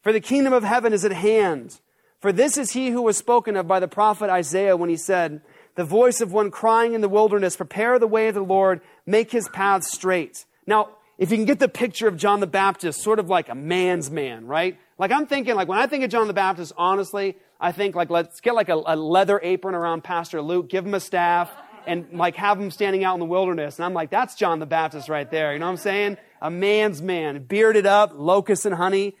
[0.00, 1.80] for the kingdom of heaven is at hand.
[2.20, 5.40] For this is he who was spoken of by the prophet Isaiah when he said,
[5.74, 9.32] The voice of one crying in the wilderness, prepare the way of the Lord, make
[9.32, 10.44] his paths straight.
[10.68, 13.56] Now, if you can get the picture of John the Baptist, sort of like a
[13.56, 14.78] man's man, right?
[14.98, 18.08] Like I'm thinking, like when I think of John the Baptist, honestly, I think like
[18.08, 21.50] let's get like a, a leather apron around Pastor Luke, give him a staff,
[21.88, 23.78] and like have him standing out in the wilderness.
[23.78, 25.52] And I'm like, that's John the Baptist right there.
[25.52, 26.18] You know what I'm saying?
[26.40, 29.16] A man's man, bearded up, locusts and honey.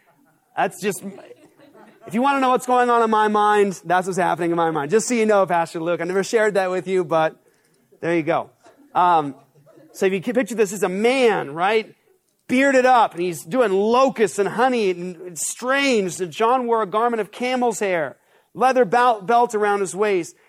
[0.56, 1.02] That's just
[2.08, 4.56] if you want to know what's going on in my mind, that's what's happening in
[4.56, 4.90] my mind.
[4.90, 7.36] Just so you know, Pastor Luke, I never shared that with you, but
[8.00, 8.50] there you go.
[8.94, 9.34] Um,
[9.92, 11.94] so if you picture this as a man, right?
[12.46, 16.16] Bearded up, and he's doing locusts and honey, and it's strange.
[16.30, 18.16] John wore a garment of camel's hair,
[18.54, 20.34] leather belt around his waist.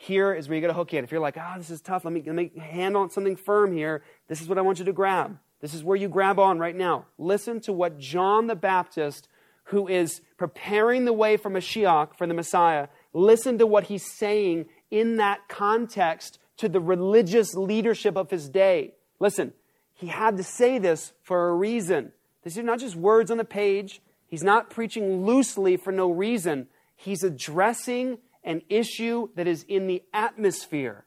[0.00, 1.02] Here is where you get a hook in.
[1.02, 3.34] If you're like, ah, oh, this is tough, let me, let me hand on something
[3.34, 4.04] firm here.
[4.28, 5.36] This is what I want you to grab.
[5.60, 7.06] This is where you grab on right now.
[7.18, 9.26] Listen to what John the Baptist,
[9.64, 14.66] who is preparing the way for Mashiach, for the Messiah, listen to what he's saying
[14.88, 18.94] in that context to the religious leadership of his day.
[19.18, 19.52] Listen,
[19.94, 22.12] he had to say this for a reason.
[22.44, 24.00] These are not just words on the page.
[24.28, 26.68] He's not preaching loosely for no reason.
[26.94, 31.04] He's addressing an issue that is in the atmosphere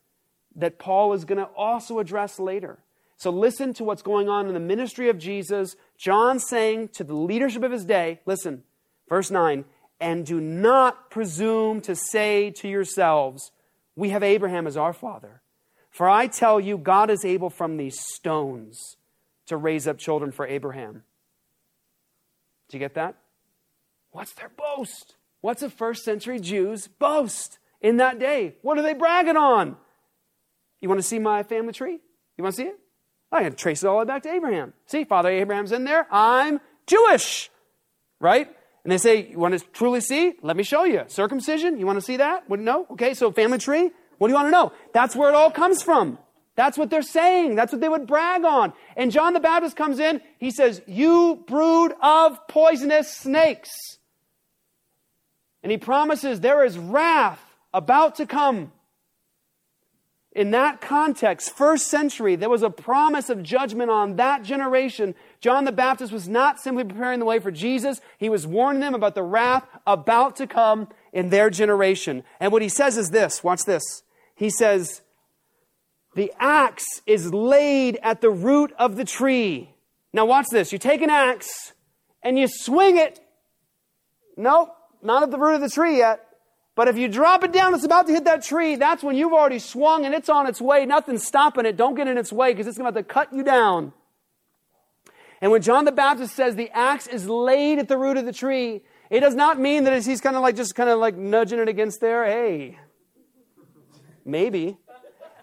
[0.56, 2.77] that Paul is going to also address later.
[3.17, 5.75] So listen to what's going on in the ministry of Jesus.
[5.97, 8.62] John saying to the leadership of his day, listen,
[9.10, 9.65] verse 9,
[9.99, 13.51] and do not presume to say to yourselves,
[13.95, 15.41] we have Abraham as our father.
[15.89, 18.97] For I tell you, God is able from these stones
[19.47, 21.04] to raise up children for Abraham.
[22.69, 23.15] Do you get that?
[24.12, 25.15] What's their boast?
[25.41, 28.56] What's a first century Jew's boast in that day?
[28.62, 29.75] What are they bragging on?
[30.80, 31.99] You want to see my family tree?
[32.38, 32.80] You want to see it?
[33.32, 34.73] I to trace it all the way back to Abraham.
[34.88, 36.06] See, Father Abraham's in there.
[36.12, 37.49] I'm Jewish.
[38.19, 38.47] Right?
[38.84, 40.34] And they say, You want to truly see?
[40.41, 41.04] Let me show you.
[41.08, 41.80] Circumcision?
[41.80, 42.49] You want to see that?
[42.49, 42.88] Wouldn't know?
[42.91, 43.91] Okay, so family tree?
[44.17, 44.73] What do you want to know?
[44.93, 46.19] That's where it all comes from.
[46.56, 47.56] That's what they're saying.
[47.56, 48.73] That's what they would brag on.
[48.97, 50.21] And John the Baptist comes in.
[50.38, 53.99] He says, You brood of poisonous snakes.
[55.63, 57.43] And he promises there is wrath
[57.74, 58.71] about to come.
[60.34, 65.65] In that context, first century, there was a promise of judgment on that generation John
[65.65, 69.15] the Baptist was not simply preparing the way for Jesus, he was warning them about
[69.15, 72.24] the wrath about to come in their generation.
[72.39, 74.04] And what he says is this watch this.
[74.36, 75.02] He says,
[76.15, 79.74] The axe is laid at the root of the tree.
[80.13, 80.71] Now, watch this.
[80.71, 81.74] You take an axe
[82.21, 83.19] and you swing it.
[84.38, 86.28] Nope, not at the root of the tree yet.
[86.76, 88.76] But if you drop it down, it's about to hit that tree.
[88.76, 90.86] That's when you've already swung and it's on its way.
[90.86, 91.76] Nothing's stopping it.
[91.76, 93.94] Don't get in its way because it's to to cut you down.
[95.42, 98.34] And when John the Baptist says the axe is laid at the root of the
[98.34, 101.60] tree, it does not mean that he's kind of like just kind of like nudging
[101.60, 102.26] it against there.
[102.26, 102.80] Hey,
[104.24, 104.78] maybe.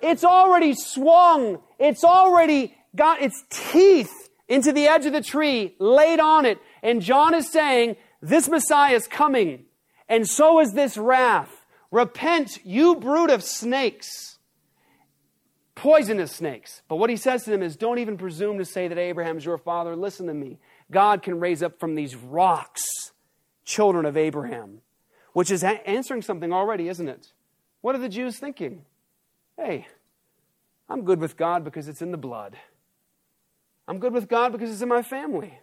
[0.01, 1.59] It's already swung.
[1.79, 4.13] It's already got its teeth
[4.49, 6.59] into the edge of the tree, laid on it.
[6.83, 9.65] And John is saying, this Messiah is coming.
[10.09, 11.65] And so is this wrath.
[11.91, 14.39] Repent, you brood of snakes
[15.79, 16.83] poisonous snakes.
[16.89, 19.45] But what he says to them is don't even presume to say that Abraham is
[19.45, 19.95] your father.
[19.95, 20.59] Listen to me.
[20.91, 22.83] God can raise up from these rocks
[23.65, 24.81] children of Abraham.
[25.35, 27.33] which is a- answering something already, isn't it?
[27.81, 28.85] What are the Jews thinking?
[29.57, 29.87] Hey,
[30.89, 32.57] I'm good with God because it's in the blood.
[33.87, 35.61] I'm good with God because it's in my family.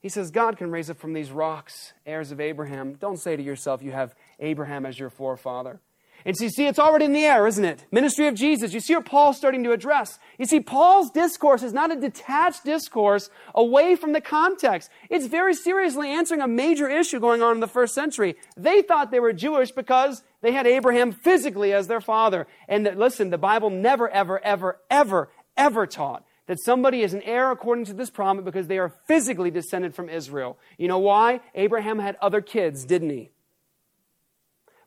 [0.00, 2.94] He says, God can raise up from these rocks heirs of Abraham.
[2.94, 5.80] Don't say to yourself, you have Abraham as your forefather.
[6.24, 7.86] And so you see, it's already in the air, isn't it?
[7.90, 8.74] Ministry of Jesus.
[8.74, 10.18] You see what Paul's starting to address.
[10.38, 14.90] You see, Paul's discourse is not a detached discourse away from the context.
[15.08, 18.36] It's very seriously answering a major issue going on in the first century.
[18.56, 22.46] They thought they were Jewish because they had Abraham physically as their father.
[22.68, 27.52] And listen, the Bible never, ever, ever, ever, ever taught that somebody is an heir
[27.52, 30.58] according to this promise because they are physically descended from Israel.
[30.78, 31.42] You know why?
[31.54, 33.30] Abraham had other kids, didn't he?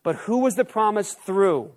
[0.04, 1.72] But who was the promise through?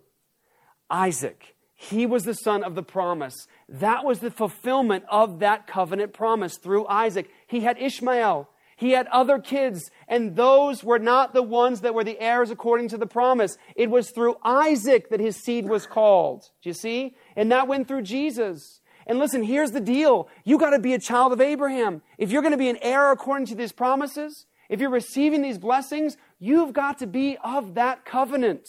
[0.90, 1.54] Isaac.
[1.76, 3.46] He was the son of the promise.
[3.68, 7.30] That was the fulfillment of that covenant promise through Isaac.
[7.46, 8.48] He had Ishmael.
[8.76, 12.88] He had other kids, and those were not the ones that were the heirs according
[12.88, 13.56] to the promise.
[13.76, 16.50] It was through Isaac that his seed was called.
[16.60, 17.14] Do you see?
[17.36, 18.80] And that went through Jesus.
[19.06, 20.28] And listen, here's the deal.
[20.44, 22.02] You got to be a child of Abraham.
[22.18, 25.58] If you're going to be an heir according to these promises, if you're receiving these
[25.58, 28.68] blessings, you've got to be of that covenant,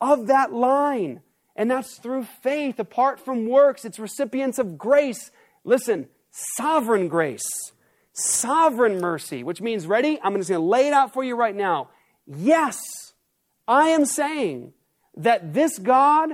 [0.00, 1.20] of that line.
[1.54, 3.84] And that's through faith, apart from works.
[3.84, 5.30] It's recipients of grace.
[5.64, 6.08] Listen,
[6.56, 7.46] sovereign grace,
[8.12, 10.18] sovereign mercy, which means, ready?
[10.22, 11.90] I'm just going to lay it out for you right now.
[12.26, 12.78] Yes,
[13.68, 14.72] I am saying
[15.16, 16.30] that this God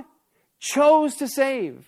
[0.59, 1.87] chose to save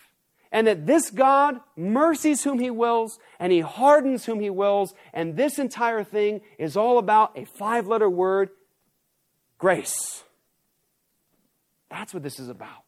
[0.55, 4.93] and that this God mercies whom he wills and he hardens whom he wills.
[5.13, 8.51] And this entire thing is all about a five letter word
[9.57, 10.23] grace.
[11.89, 12.85] That's what this is about.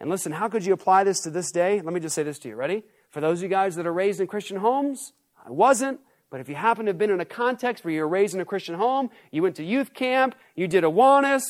[0.00, 1.82] And listen, how could you apply this to this day?
[1.82, 2.56] Let me just say this to you.
[2.56, 2.84] Ready?
[3.10, 5.12] For those of you guys that are raised in Christian homes,
[5.44, 6.00] I wasn't.
[6.30, 8.40] But if you happen to have been in a context where you were raised in
[8.40, 11.42] a Christian home, you went to youth camp, you did a Awanas,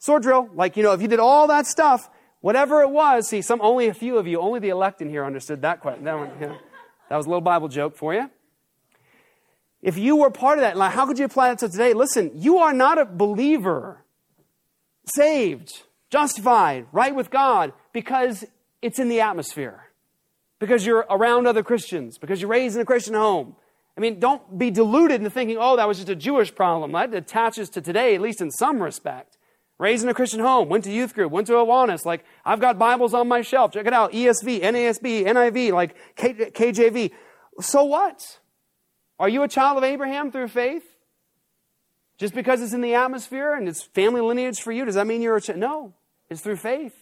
[0.00, 2.10] sword drill, like, you know, if you did all that stuff,
[2.46, 5.24] Whatever it was, see, some only a few of you, only the elect in here
[5.24, 6.04] understood that question.
[6.04, 6.54] That, one, yeah.
[7.08, 8.30] that was a little Bible joke for you.
[9.82, 11.92] If you were part of that, like, how could you apply that to today?
[11.92, 14.04] Listen, you are not a believer,
[15.06, 18.44] saved, justified, right with God, because
[18.80, 19.86] it's in the atmosphere,
[20.60, 23.56] because you're around other Christians, because you're raised in a Christian home.
[23.98, 26.92] I mean, don't be deluded into thinking, oh, that was just a Jewish problem.
[26.92, 29.35] That attaches to today, at least in some respect.
[29.78, 32.06] Raised in a Christian home, went to youth group, went to Awanas.
[32.06, 33.72] Like, I've got Bibles on my shelf.
[33.72, 34.12] Check it out.
[34.12, 37.12] ESV, NASB, NIV, like K- KJV.
[37.60, 38.38] So what?
[39.18, 40.84] Are you a child of Abraham through faith?
[42.18, 45.20] Just because it's in the atmosphere and it's family lineage for you, does that mean
[45.20, 45.58] you're a child?
[45.58, 45.94] No.
[46.30, 46.94] It's through faith.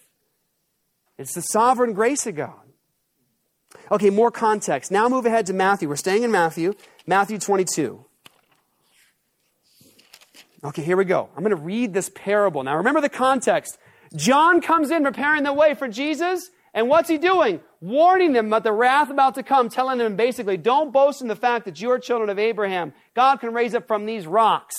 [1.16, 2.60] It's the sovereign grace of God.
[3.90, 4.90] Okay, more context.
[4.90, 5.88] Now move ahead to Matthew.
[5.88, 6.74] We're staying in Matthew,
[7.06, 8.04] Matthew 22.
[10.64, 11.28] Okay, here we go.
[11.36, 12.62] I'm going to read this parable.
[12.62, 13.76] Now remember the context.
[14.16, 17.60] John comes in preparing the way for Jesus, and what's he doing?
[17.82, 21.36] Warning them about the wrath about to come, telling them basically, don't boast in the
[21.36, 22.94] fact that you are children of Abraham.
[23.14, 24.74] God can raise up from these rocks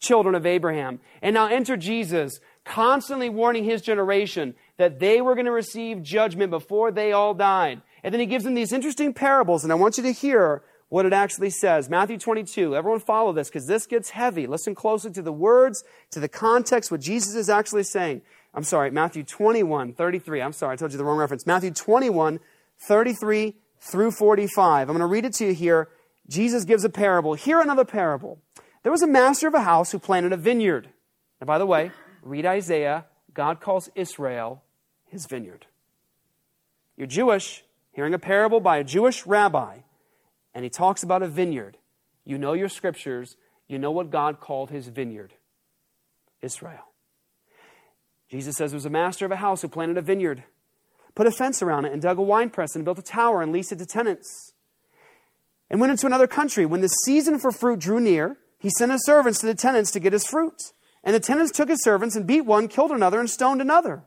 [0.00, 1.00] children of Abraham.
[1.20, 6.50] And now enter Jesus, constantly warning his generation that they were going to receive judgment
[6.50, 7.82] before they all died.
[8.02, 11.06] And then he gives them these interesting parables, and I want you to hear what
[11.06, 11.90] it actually says.
[11.90, 12.76] Matthew 22.
[12.76, 14.46] Everyone follow this because this gets heavy.
[14.46, 18.22] Listen closely to the words, to the context, what Jesus is actually saying.
[18.54, 20.40] I'm sorry, Matthew 21, 33.
[20.40, 21.46] I'm sorry, I told you the wrong reference.
[21.46, 22.40] Matthew 21,
[22.78, 24.88] 33 through 45.
[24.88, 25.88] I'm going to read it to you here.
[26.28, 27.34] Jesus gives a parable.
[27.34, 28.40] Here another parable.
[28.82, 30.88] There was a master of a house who planted a vineyard.
[31.40, 31.90] And by the way,
[32.22, 33.06] read Isaiah.
[33.34, 34.62] God calls Israel
[35.04, 35.66] his vineyard.
[36.96, 39.80] You're Jewish, hearing a parable by a Jewish rabbi
[40.56, 41.76] and he talks about a vineyard.
[42.24, 43.36] You know your scriptures,
[43.68, 45.34] you know what God called his vineyard
[46.40, 46.86] Israel.
[48.30, 50.44] Jesus says there was a master of a house who planted a vineyard,
[51.14, 53.52] put a fence around it, and dug a wine press, and built a tower and
[53.52, 54.54] leased it to tenants.
[55.68, 56.64] And went into another country.
[56.64, 60.00] When the season for fruit drew near, he sent his servants to the tenants to
[60.00, 60.72] get his fruit.
[61.04, 64.04] And the tenants took his servants and beat one, killed another, and stoned another.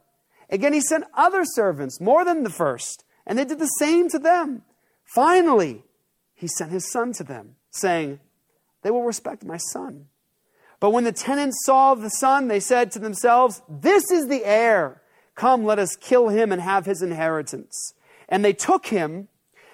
[0.49, 4.17] Again, he sent other servants, more than the first, and they did the same to
[4.17, 4.63] them.
[5.13, 5.83] Finally,
[6.39, 8.21] he sent his son to them, saying,
[8.81, 10.05] They will respect my son.
[10.79, 15.01] But when the tenants saw the son, they said to themselves, This is the heir.
[15.35, 17.93] Come, let us kill him and have his inheritance.
[18.29, 19.27] And they took him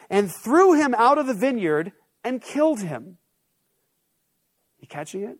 [0.09, 1.91] and threw him out of the vineyard
[2.23, 3.19] and killed him.
[4.79, 5.37] You catching it?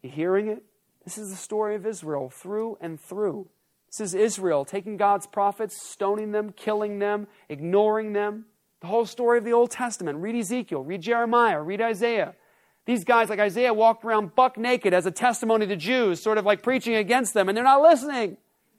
[0.00, 0.62] You hearing it?
[1.04, 3.48] This is the story of Israel through and through.
[3.88, 8.44] This is Israel taking God's prophets, stoning them, killing them, ignoring them.
[8.80, 10.18] The whole story of the Old Testament.
[10.18, 12.34] Read Ezekiel, read Jeremiah, read Isaiah.
[12.84, 16.44] These guys, like Isaiah, walked around buck naked as a testimony to Jews, sort of
[16.44, 18.36] like preaching against them, and they're not listening.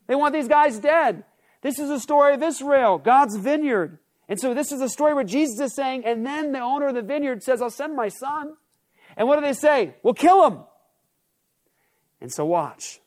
[0.07, 1.25] They want these guys dead.
[1.61, 3.99] This is a story of Israel, God's vineyard.
[4.29, 6.95] And so this is a story where Jesus is saying, and then the owner of
[6.95, 8.53] the vineyard says, I'll send my son.
[9.17, 9.95] And what do they say?
[10.03, 10.59] We'll kill him.
[12.21, 12.99] And so watch.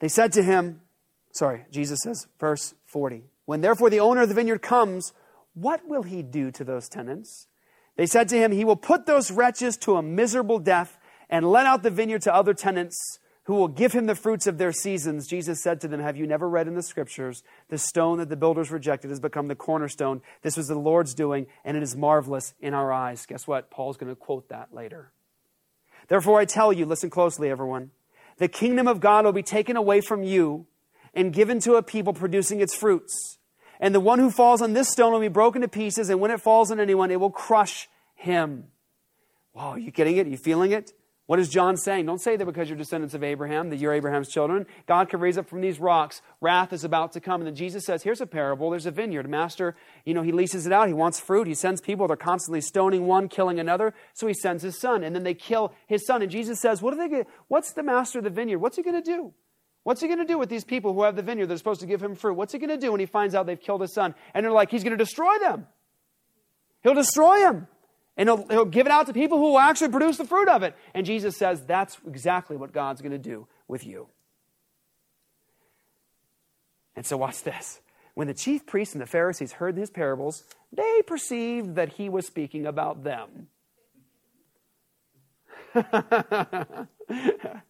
[0.00, 0.80] They said to him,
[1.32, 5.12] sorry, Jesus says, verse 40, when therefore the owner of the vineyard comes,
[5.52, 7.48] what will he do to those tenants?
[7.96, 10.96] They said to him, He will put those wretches to a miserable death
[11.28, 14.56] and let out the vineyard to other tenants who will give him the fruits of
[14.56, 15.28] their seasons.
[15.28, 18.36] Jesus said to them, Have you never read in the scriptures, the stone that the
[18.36, 20.22] builders rejected has become the cornerstone?
[20.40, 23.26] This was the Lord's doing, and it is marvelous in our eyes.
[23.26, 23.70] Guess what?
[23.70, 25.12] Paul's going to quote that later.
[26.08, 27.90] Therefore, I tell you, listen closely, everyone.
[28.38, 30.64] The kingdom of God will be taken away from you
[31.14, 33.38] and given to a people producing its fruits.
[33.82, 36.30] And the one who falls on this stone will be broken to pieces, and when
[36.30, 38.68] it falls on anyone, it will crush him.
[39.52, 40.26] Wow, are you getting it?
[40.28, 40.92] Are you feeling it?
[41.26, 42.06] What is John saying?
[42.06, 44.66] Don't say that because you're descendants of Abraham, that you're Abraham's children.
[44.86, 46.22] God can raise up from these rocks.
[46.40, 47.40] Wrath is about to come.
[47.40, 48.70] And then Jesus says, here's a parable.
[48.70, 49.28] There's a vineyard.
[49.28, 49.74] Master,
[50.04, 50.88] you know, he leases it out.
[50.88, 51.46] He wants fruit.
[51.46, 52.06] He sends people.
[52.06, 53.94] They're constantly stoning one, killing another.
[54.14, 55.02] So he sends his son.
[55.02, 56.22] And then they kill his son.
[56.22, 58.58] And Jesus says, what are they going what's the master of the vineyard?
[58.58, 59.32] What's he going to do?
[59.84, 61.46] What's he going to do with these people who have the vineyard?
[61.46, 62.34] They're supposed to give him fruit.
[62.34, 64.14] What's he going to do when he finds out they've killed his son?
[64.32, 65.66] And they're like, he's going to destroy them.
[66.82, 67.66] He'll destroy them.
[68.16, 70.62] And he'll, he'll give it out to people who will actually produce the fruit of
[70.62, 70.76] it.
[70.94, 74.08] And Jesus says that's exactly what God's going to do with you.
[76.94, 77.80] And so, watch this.
[78.14, 82.26] When the chief priests and the Pharisees heard his parables, they perceived that he was
[82.26, 83.48] speaking about them.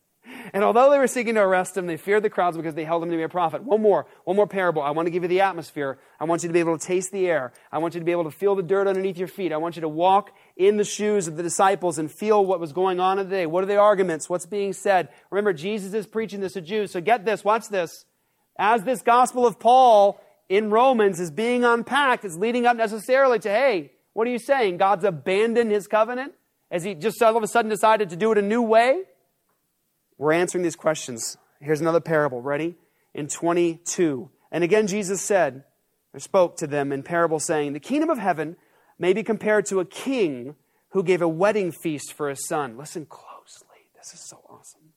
[0.53, 3.03] And although they were seeking to arrest him, they feared the crowds because they held
[3.03, 3.63] him to be a prophet.
[3.63, 4.83] One more, one more parable.
[4.83, 5.99] I want to give you the atmosphere.
[6.21, 7.53] I want you to be able to taste the air.
[7.71, 9.53] I want you to be able to feel the dirt underneath your feet.
[9.53, 12.73] I want you to walk in the shoes of the disciples and feel what was
[12.73, 13.47] going on today.
[13.47, 14.29] What are the arguments?
[14.29, 15.09] What's being said?
[15.31, 16.93] Remember, Jesus is preaching this to Jews.
[16.93, 18.05] So get this, watch this.
[18.59, 23.49] As this gospel of Paul in Romans is being unpacked, it's leading up necessarily to,
[23.49, 24.77] hey, what are you saying?
[24.77, 26.35] God's abandoned his covenant?
[26.71, 29.03] Has he just all of a sudden decided to do it a new way?
[30.23, 31.37] We're answering these questions.
[31.61, 32.41] Here's another parable.
[32.41, 32.77] Ready?
[33.13, 34.31] In 22.
[34.53, 35.65] And again, Jesus said,
[36.15, 38.55] or spoke to them in parable, saying, The kingdom of heaven
[39.01, 40.55] may be compared to a king
[40.91, 42.77] who gave a wedding feast for his son.
[42.77, 43.89] Listen closely.
[43.97, 44.93] This is so awesome.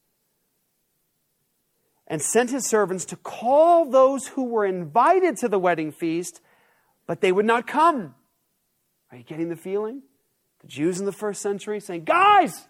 [2.05, 6.39] And sent his servants to call those who were invited to the wedding feast,
[7.07, 8.13] but they would not come.
[9.11, 10.03] Are you getting the feeling?
[10.59, 12.67] The Jews in the first century saying, Guys,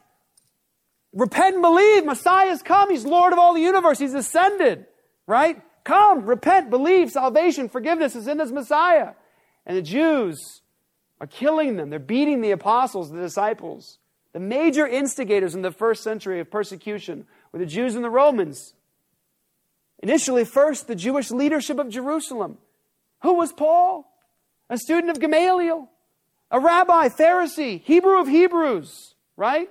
[1.15, 2.05] Repent and believe.
[2.05, 2.91] Messiah has come.
[2.91, 3.97] He's Lord of all the universe.
[3.97, 4.85] He's ascended,
[5.25, 5.61] right?
[5.85, 7.09] Come, repent, believe.
[7.09, 9.13] Salvation, forgiveness is in this Messiah.
[9.65, 10.61] And the Jews
[11.21, 11.89] are killing them.
[11.89, 13.97] They're beating the apostles, the disciples.
[14.33, 18.73] The major instigators in the first century of persecution were the Jews and the Romans.
[20.03, 22.57] Initially, first, the Jewish leadership of Jerusalem.
[23.21, 24.11] Who was Paul?
[24.69, 25.89] A student of Gamaliel,
[26.51, 29.69] a rabbi, Pharisee, Hebrew of Hebrews, right?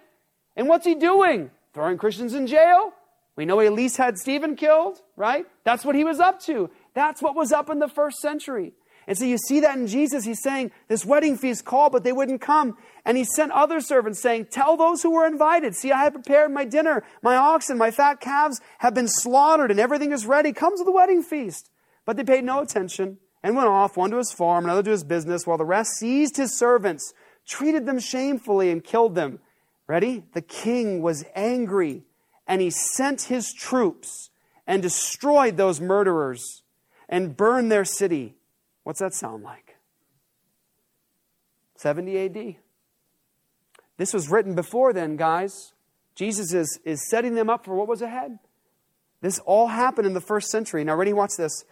[0.56, 1.50] And what's he doing?
[1.72, 2.92] Throwing Christians in jail?
[3.36, 5.46] We know he at least had Stephen killed, right?
[5.64, 6.70] That's what he was up to.
[6.94, 8.72] That's what was up in the first century.
[9.06, 10.24] And so you see that in Jesus.
[10.24, 12.76] He's saying, This wedding feast called, but they wouldn't come.
[13.04, 16.52] And he sent other servants saying, Tell those who were invited, see, I have prepared
[16.52, 17.02] my dinner.
[17.22, 20.52] My oxen, my fat calves have been slaughtered, and everything is ready.
[20.52, 21.70] Come to the wedding feast.
[22.06, 25.04] But they paid no attention and went off, one to his farm, another to his
[25.04, 27.12] business, while the rest seized his servants,
[27.46, 29.38] treated them shamefully, and killed them.
[29.86, 30.24] Ready?
[30.32, 32.04] The king was angry
[32.46, 34.30] and he sent his troops
[34.66, 36.62] and destroyed those murderers
[37.08, 38.36] and burned their city.
[38.82, 39.76] What's that sound like?
[41.76, 42.56] 70 AD.
[43.96, 45.72] This was written before then, guys.
[46.14, 48.38] Jesus is, is setting them up for what was ahead.
[49.20, 50.84] This all happened in the first century.
[50.84, 51.12] Now, ready?
[51.12, 51.64] Watch this.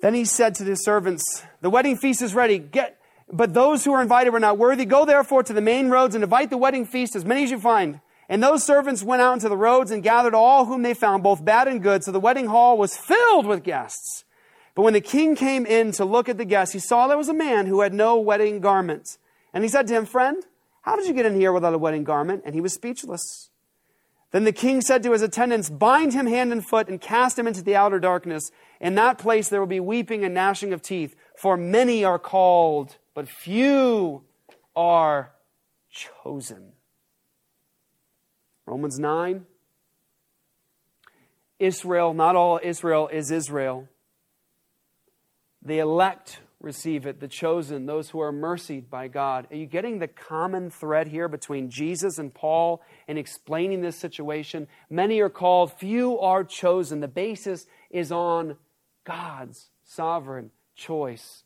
[0.00, 1.22] Then he said to his servants,
[1.60, 2.58] The wedding feast is ready.
[2.58, 2.98] Get,
[3.32, 4.84] but those who are invited were not worthy.
[4.84, 7.58] Go therefore to the main roads and invite the wedding feast, as many as you
[7.58, 8.00] find.
[8.28, 11.44] And those servants went out into the roads and gathered all whom they found, both
[11.44, 12.04] bad and good.
[12.04, 14.24] So the wedding hall was filled with guests.
[14.74, 17.28] But when the king came in to look at the guests, he saw there was
[17.28, 19.18] a man who had no wedding garment.
[19.54, 20.42] And he said to him, Friend,
[20.82, 22.42] how did you get in here without a wedding garment?
[22.44, 23.50] And he was speechless.
[24.32, 27.46] Then the king said to his attendants, Bind him hand and foot and cast him
[27.46, 28.50] into the outer darkness.
[28.80, 32.98] In that place there will be weeping and gnashing of teeth, for many are called
[33.16, 34.22] but few
[34.76, 35.32] are
[35.90, 36.72] chosen.
[38.66, 39.46] Romans 9.
[41.58, 43.88] Israel, not all Israel is Israel.
[45.62, 49.46] The elect receive it, the chosen, those who are mercied by God.
[49.50, 54.68] Are you getting the common thread here between Jesus and Paul in explaining this situation?
[54.90, 57.00] Many are called, few are chosen.
[57.00, 58.58] The basis is on
[59.04, 61.44] God's sovereign choice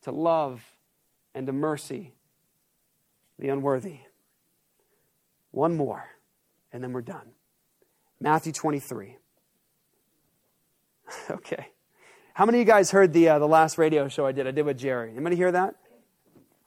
[0.00, 0.62] to love
[1.34, 2.14] and to mercy
[3.38, 4.00] the unworthy.
[5.50, 6.04] One more,
[6.72, 7.32] and then we're done.
[8.20, 9.16] Matthew 23.
[11.30, 11.68] okay.
[12.34, 14.46] How many of you guys heard the, uh, the last radio show I did?
[14.46, 15.10] I did with Jerry.
[15.10, 15.74] Anybody hear that?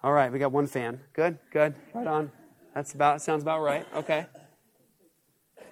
[0.04, 1.00] All right, we got one fan.
[1.14, 1.76] Good, good.
[1.94, 2.32] Right on.
[2.76, 3.86] That's about, sounds about right.
[3.96, 4.26] Okay.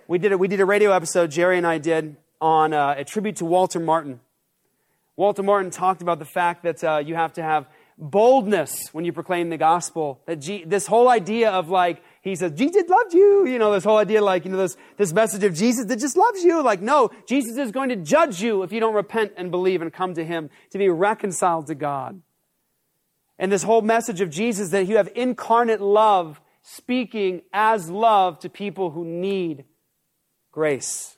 [0.08, 3.04] We did, a, we did a radio episode, Jerry and I did, on uh, a
[3.04, 4.22] tribute to Walter Martin.
[5.18, 7.68] Walter Martin talked about the fact that uh, you have to have
[8.02, 10.22] boldness when you proclaim the gospel.
[10.26, 13.46] That G- this whole idea of like, he says, Jesus loved you.
[13.46, 16.18] You know, this whole idea like, you know, this, this message of Jesus that just
[16.18, 16.64] loves you.
[16.64, 19.94] Like, no, Jesus is going to judge you if you don't repent and believe and
[19.94, 22.22] come to him to be reconciled to God.
[23.38, 28.50] And this whole message of Jesus that you have incarnate love speaking as love to
[28.50, 29.66] people who need
[30.52, 31.18] grace.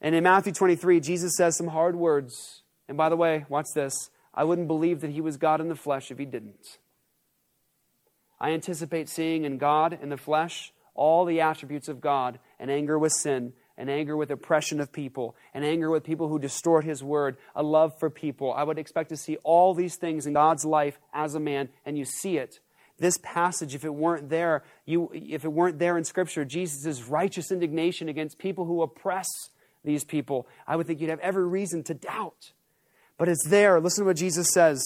[0.00, 2.62] And in Matthew 23, Jesus says some hard words.
[2.88, 4.10] And by the way, watch this.
[4.34, 6.78] I wouldn't believe that he was God in the flesh if he didn't.
[8.40, 12.98] I anticipate seeing in God, in the flesh, all the attributes of God an anger
[12.98, 17.02] with sin, an anger with oppression of people, an anger with people who distort his
[17.02, 18.52] word, a love for people.
[18.52, 21.98] I would expect to see all these things in God's life as a man, and
[21.98, 22.60] you see it.
[22.98, 27.50] This passage, if it weren't there, you, if it weren't there in Scripture, Jesus' righteous
[27.50, 29.26] indignation against people who oppress
[29.84, 32.52] these people, I would think you'd have every reason to doubt.
[33.18, 33.80] But it's there.
[33.80, 34.82] Listen to what Jesus says.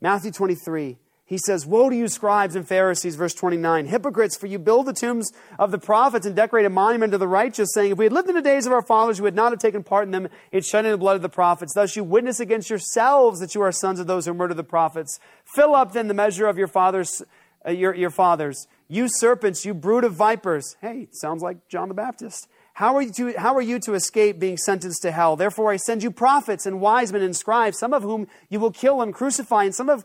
[0.00, 0.98] Matthew 23.
[1.30, 3.86] He says, Woe to you, scribes and Pharisees, verse 29.
[3.86, 7.28] Hypocrites, for you build the tombs of the prophets and decorate a monument to the
[7.28, 9.52] righteous, saying, If we had lived in the days of our fathers, we would not
[9.52, 11.72] have taken part in them in shedding the blood of the prophets.
[11.72, 15.20] Thus you witness against yourselves that you are sons of those who murder the prophets.
[15.54, 17.22] Fill up then the measure of your fathers,
[17.64, 18.66] uh, your, your fathers.
[18.88, 20.74] You serpents, you brood of vipers.
[20.80, 22.48] Hey, sounds like John the Baptist.
[22.80, 25.36] How are, you to, how are you to escape being sentenced to hell?
[25.36, 28.70] Therefore, I send you prophets and wise men and scribes, some of whom you will
[28.70, 30.02] kill and crucify, and some of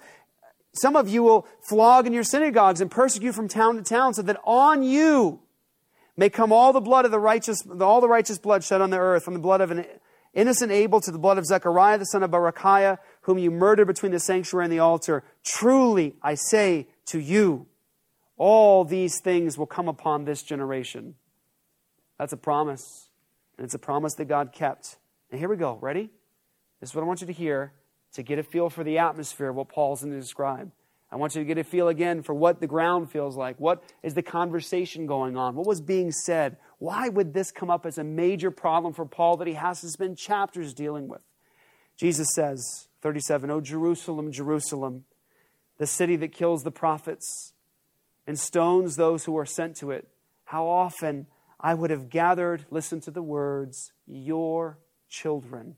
[0.73, 4.21] some of you will flog in your synagogues and persecute from town to town so
[4.23, 5.39] that on you
[6.17, 8.99] may come all the blood of the righteous, all the righteous blood shed on the
[8.99, 9.85] earth, from the blood of an
[10.33, 14.11] innocent Abel to the blood of Zechariah, the son of Berechiah, whom you murdered between
[14.11, 15.23] the sanctuary and the altar.
[15.45, 17.67] Truly, I say to you,
[18.35, 21.15] all these things will come upon this generation.
[22.17, 23.09] That's a promise.
[23.57, 24.97] And it's a promise that God kept.
[25.31, 25.77] And here we go.
[25.81, 26.09] Ready?
[26.79, 27.73] This is what I want you to hear
[28.13, 30.71] to get a feel for the atmosphere of what Paul's going to describe.
[31.11, 33.57] I want you to get a feel again for what the ground feels like.
[33.59, 35.55] What is the conversation going on?
[35.55, 36.57] What was being said?
[36.79, 39.89] Why would this come up as a major problem for Paul that he has to
[39.89, 41.21] spend chapters dealing with?
[41.97, 45.05] Jesus says, 37, O Jerusalem, Jerusalem,
[45.77, 47.53] the city that kills the prophets
[48.27, 50.07] and stones those who are sent to it.
[50.45, 51.27] How often
[51.65, 54.77] I would have gathered, listen to the words, your
[55.09, 55.77] children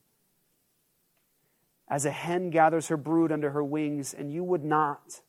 [1.88, 5.22] as a hen gathers her brood under her wings, and you would not.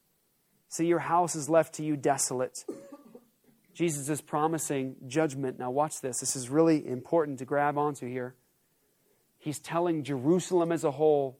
[0.66, 2.64] So your house is left to you desolate.
[3.72, 5.60] Jesus is promising judgment.
[5.60, 6.18] Now, watch this.
[6.18, 8.34] This is really important to grab onto here.
[9.38, 11.38] He's telling Jerusalem as a whole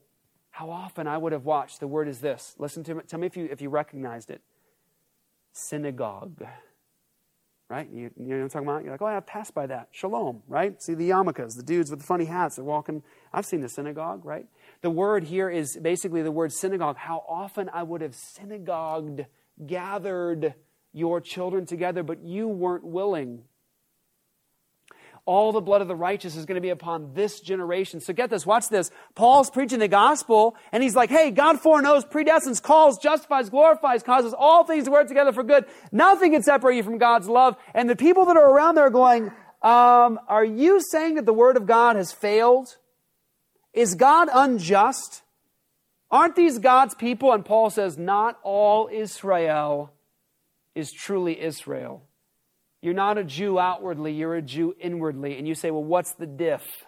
[0.51, 1.81] how often I would have watched.
[1.81, 2.55] The word is this.
[2.57, 3.01] Listen to me.
[3.05, 4.41] Tell me if you, if you recognized it.
[5.51, 6.47] Synagogue
[7.69, 7.87] right?
[7.91, 8.83] You, you know what I'm talking about?
[8.83, 9.89] You're like, oh, I passed by that.
[9.91, 10.81] Shalom, right?
[10.81, 12.55] See the yarmulkes, the dudes with the funny hats.
[12.55, 13.03] They're walking.
[13.31, 14.47] I've seen the synagogue, right?
[14.81, 16.97] The word here is basically the word synagogue.
[16.97, 19.25] How often I would have synagogued,
[19.65, 20.55] gathered
[20.93, 23.43] your children together, but you weren't willing
[25.25, 27.99] all the blood of the righteous is going to be upon this generation.
[28.01, 28.91] So get this, watch this.
[29.15, 34.33] Paul's preaching the gospel, and he's like, hey, God foreknows, predestines, calls, justifies, glorifies, causes
[34.37, 35.65] all things to work together for good.
[35.91, 37.55] Nothing can separate you from God's love.
[37.73, 41.33] And the people that are around there are going, um, are you saying that the
[41.33, 42.77] word of God has failed?
[43.73, 45.21] Is God unjust?
[46.09, 47.31] Aren't these God's people?
[47.33, 49.93] And Paul says, not all Israel
[50.73, 52.03] is truly Israel.
[52.81, 55.37] You're not a Jew outwardly, you're a Jew inwardly.
[55.37, 56.85] And you say, well, what's the diff?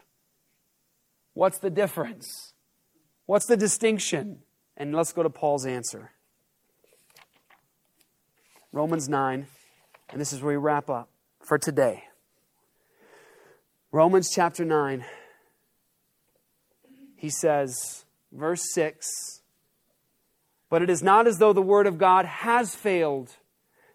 [1.34, 2.54] What's the difference?
[3.26, 4.39] What's the distinction?
[4.78, 6.12] And let's go to Paul's answer.
[8.74, 9.48] Romans 9,
[10.12, 11.10] and this is where we wrap up
[11.42, 12.06] for today.
[13.92, 15.04] Romans chapter 9,
[17.18, 19.42] he says, verse 6
[20.70, 23.36] But it is not as though the word of God has failed.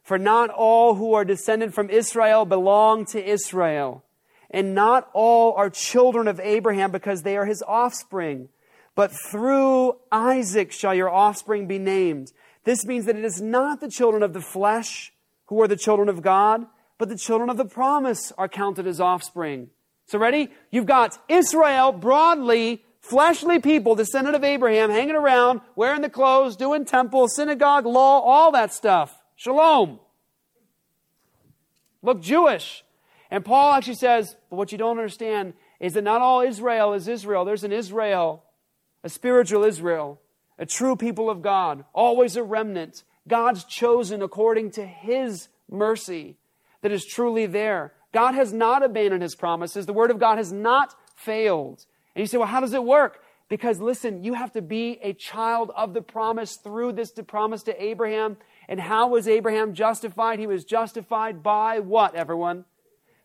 [0.06, 4.04] For not all who are descended from Israel belong to Israel,
[4.48, 8.48] and not all are children of Abraham because they are his offspring.
[8.94, 12.32] but through Isaac shall your offspring be named.
[12.62, 15.12] This means that it is not the children of the flesh
[15.46, 16.66] who are the children of God,
[16.98, 19.70] but the children of the promise are counted as offspring.
[20.06, 20.50] So ready?
[20.70, 26.84] You've got Israel broadly, fleshly people, descendant of Abraham, hanging around, wearing the clothes, doing
[26.84, 29.15] temple, synagogue, law, all that stuff.
[29.36, 30.00] Shalom.
[32.02, 32.84] Look Jewish.
[33.30, 37.06] And Paul actually says, but what you don't understand is that not all Israel is
[37.06, 37.44] Israel.
[37.44, 38.44] There's an Israel,
[39.04, 40.20] a spiritual Israel,
[40.58, 46.36] a true people of God, always a remnant, God's chosen according to his mercy
[46.80, 47.92] that is truly there.
[48.12, 49.84] God has not abandoned his promises.
[49.84, 51.84] The word of God has not failed.
[52.14, 53.20] And you say, well, how does it work?
[53.48, 57.82] Because listen, you have to be a child of the promise through this promise to
[57.82, 58.36] Abraham.
[58.68, 60.38] And how was Abraham justified?
[60.38, 62.64] He was justified by what, everyone?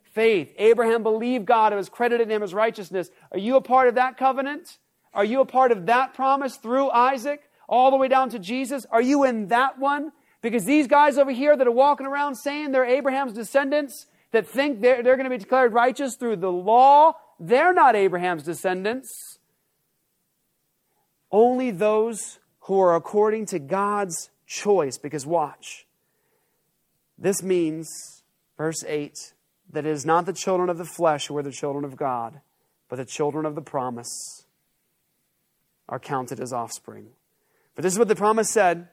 [0.04, 0.54] Faith.
[0.58, 1.74] Abraham believed God.
[1.74, 3.10] It was credited him as righteousness.
[3.32, 4.78] Are you a part of that covenant?
[5.14, 8.86] Are you a part of that promise through Isaac all the way down to Jesus?
[8.92, 10.12] Are you in that one?
[10.42, 14.82] Because these guys over here that are walking around saying they're Abraham's descendants, that think
[14.82, 19.40] they're, they're going to be declared righteous through the law, they're not Abraham's descendants.
[21.32, 24.98] Only those who are according to God's choice.
[24.98, 25.86] Because watch.
[27.18, 28.24] This means,
[28.58, 29.34] verse 8,
[29.72, 32.42] that it is not the children of the flesh who are the children of God,
[32.90, 34.46] but the children of the promise
[35.88, 37.08] are counted as offspring.
[37.76, 38.88] For this is what the promise said.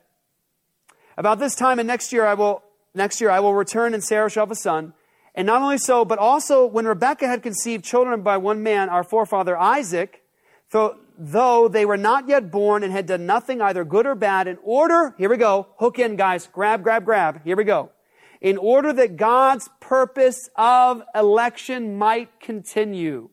[1.17, 4.29] About this time and next year I will next year I will return and Sarah
[4.29, 4.93] shall have a son.
[5.35, 9.03] And not only so, but also when Rebekah had conceived children by one man, our
[9.03, 10.23] forefather Isaac,
[10.71, 14.47] though, though they were not yet born and had done nothing either good or bad,
[14.47, 17.91] in order, here we go, hook in guys, grab, grab, grab, here we go.
[18.39, 23.29] In order that God's purpose of election might continue.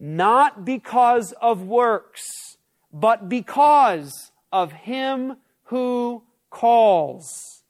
[0.00, 2.56] Not because of works,
[2.92, 7.62] but because of him who calls.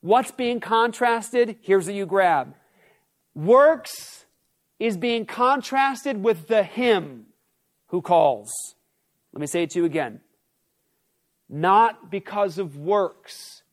[0.00, 1.56] What's being contrasted?
[1.60, 2.54] Here's what you grab.
[3.34, 4.24] Works
[4.78, 7.26] is being contrasted with the him
[7.88, 8.75] who calls.
[9.36, 10.20] Let me say it to you again.
[11.46, 13.64] Not because of works,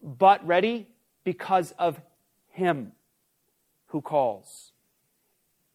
[0.00, 0.86] but ready?
[1.24, 2.00] Because of
[2.50, 2.92] him
[3.86, 4.70] who calls.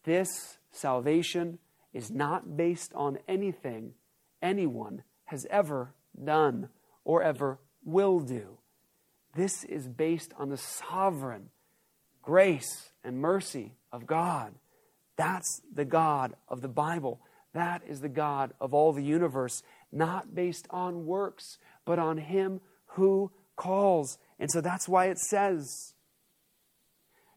[0.06, 1.60] This salvation
[1.92, 3.96] is not based on anything
[4.42, 6.70] anyone has ever done
[7.04, 8.60] or ever will do.
[9.36, 11.50] This is based on the sovereign
[12.22, 14.54] grace and mercy of God.
[15.18, 17.20] That's the God of the Bible.
[17.54, 22.62] That is the God of all the universe, not based on works, but on Him
[22.88, 24.18] who calls.
[24.40, 25.94] And so that's why it says,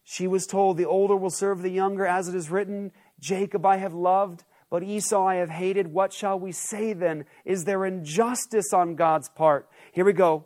[0.02, 3.76] She was told, The older will serve the younger, as it is written, Jacob I
[3.76, 5.92] have loved, but Esau I have hated.
[5.92, 7.24] What shall we say then?
[7.44, 9.68] Is there injustice on God's part?
[9.92, 10.44] Here we go.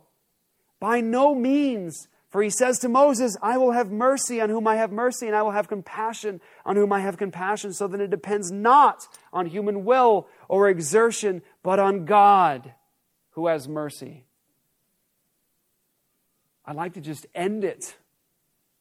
[0.79, 2.07] By no means.
[2.31, 5.35] For he says to Moses, I will have mercy on whom I have mercy, and
[5.35, 9.47] I will have compassion on whom I have compassion, so that it depends not on
[9.47, 12.73] human will or exertion, but on God
[13.31, 14.23] who has mercy.
[16.65, 17.97] I'd like to just end it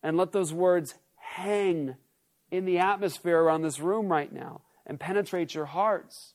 [0.01, 1.97] and let those words hang
[2.53, 6.35] in the atmosphere around this room right now and penetrate your hearts.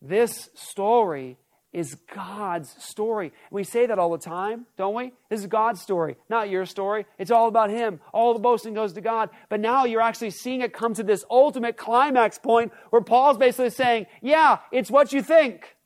[0.00, 1.36] This story
[1.72, 3.32] is God's story.
[3.50, 5.12] We say that all the time, don't we?
[5.28, 7.04] This is God's story, not your story.
[7.18, 8.00] It's all about Him.
[8.12, 9.28] All the boasting goes to God.
[9.48, 13.70] But now you're actually seeing it come to this ultimate climax point where Paul's basically
[13.70, 15.76] saying, yeah, it's what you think.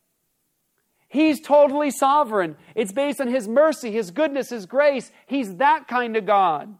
[1.09, 2.57] He's totally sovereign.
[2.74, 5.11] It's based on His mercy, His goodness, His grace.
[5.26, 6.74] He's that kind of God.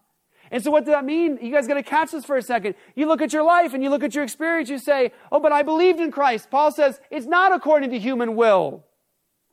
[0.53, 1.39] And so what does that mean?
[1.43, 2.77] You guys got to catch this for a second.
[2.95, 5.51] You look at your life and you look at your experience, you say, oh, but
[5.51, 6.51] I believed in Christ.
[6.51, 8.85] Paul says, it's not according to human will.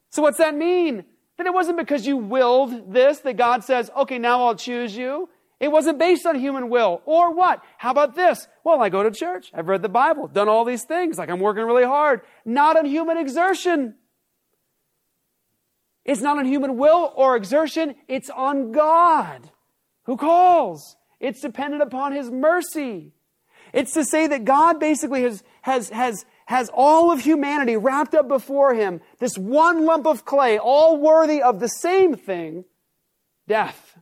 [0.09, 1.05] So what's that mean?
[1.37, 5.29] That it wasn't because you willed this that God says, okay, now I'll choose you.
[5.59, 7.01] It wasn't based on human will.
[7.05, 7.61] Or what?
[7.77, 8.47] How about this?
[8.63, 9.51] Well, I go to church.
[9.53, 12.21] I've read the Bible, done all these things, like I'm working really hard.
[12.45, 13.95] Not on human exertion.
[16.05, 17.95] It's not on human will or exertion.
[18.07, 19.49] It's on God
[20.03, 20.95] who calls.
[21.19, 23.11] It's dependent upon his mercy.
[23.73, 28.27] It's to say that God basically has, has, has, has all of humanity wrapped up
[28.27, 32.65] before him, this one lump of clay, all worthy of the same thing,
[33.47, 33.99] death.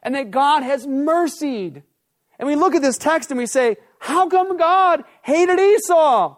[0.00, 1.82] And that God has mercied.
[2.38, 6.36] And we look at this text and we say, how come God hated Esau?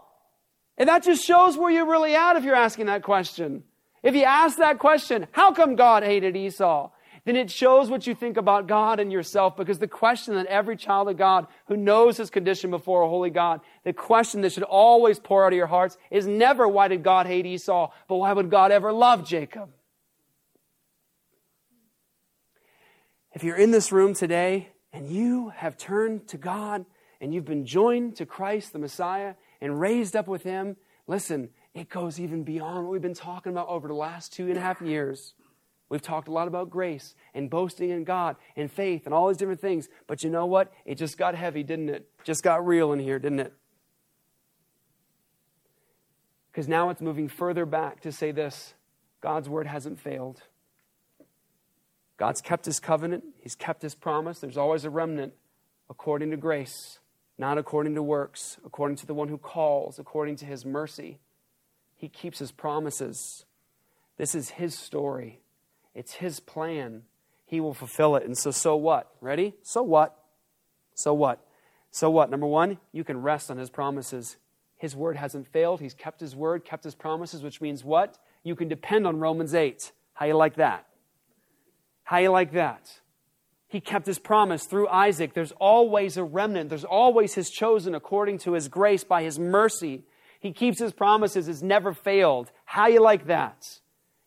[0.78, 3.64] And that just shows where you're really at if you're asking that question.
[4.02, 6.88] If you ask that question, how come God hated Esau?
[7.24, 10.76] Then it shows what you think about God and yourself because the question that every
[10.76, 14.64] child of God who knows his condition before a holy God, the question that should
[14.64, 18.32] always pour out of your hearts is never why did God hate Esau, but why
[18.32, 19.70] would God ever love Jacob?
[23.34, 26.84] If you're in this room today and you have turned to God
[27.20, 31.88] and you've been joined to Christ, the Messiah, and raised up with Him, listen, it
[31.88, 34.82] goes even beyond what we've been talking about over the last two and a half
[34.82, 35.34] years.
[35.92, 39.36] We've talked a lot about grace and boasting in God and faith and all these
[39.36, 39.90] different things.
[40.06, 40.72] But you know what?
[40.86, 42.08] It just got heavy, didn't it?
[42.24, 43.52] Just got real in here, didn't it?
[46.50, 48.72] Because now it's moving further back to say this
[49.20, 50.40] God's word hasn't failed.
[52.16, 54.38] God's kept his covenant, he's kept his promise.
[54.38, 55.34] There's always a remnant
[55.90, 57.00] according to grace,
[57.36, 61.18] not according to works, according to the one who calls, according to his mercy.
[61.94, 63.44] He keeps his promises.
[64.16, 65.41] This is his story.
[65.94, 67.02] It's his plan.
[67.46, 68.24] He will fulfill it.
[68.24, 69.10] And so, so what?
[69.20, 69.54] Ready?
[69.62, 70.16] So what?
[70.94, 71.44] So what?
[71.90, 72.30] So what?
[72.30, 74.36] Number one, you can rest on his promises.
[74.76, 75.80] His word hasn't failed.
[75.80, 78.18] He's kept his word, kept his promises, which means what?
[78.42, 79.92] You can depend on Romans 8.
[80.14, 80.86] How you like that?
[82.04, 83.00] How you like that?
[83.68, 85.32] He kept his promise through Isaac.
[85.34, 86.68] There's always a remnant.
[86.68, 90.04] There's always his chosen according to his grace by his mercy.
[90.40, 91.48] He keeps his promises.
[91.48, 92.50] It's never failed.
[92.64, 93.80] How you like that?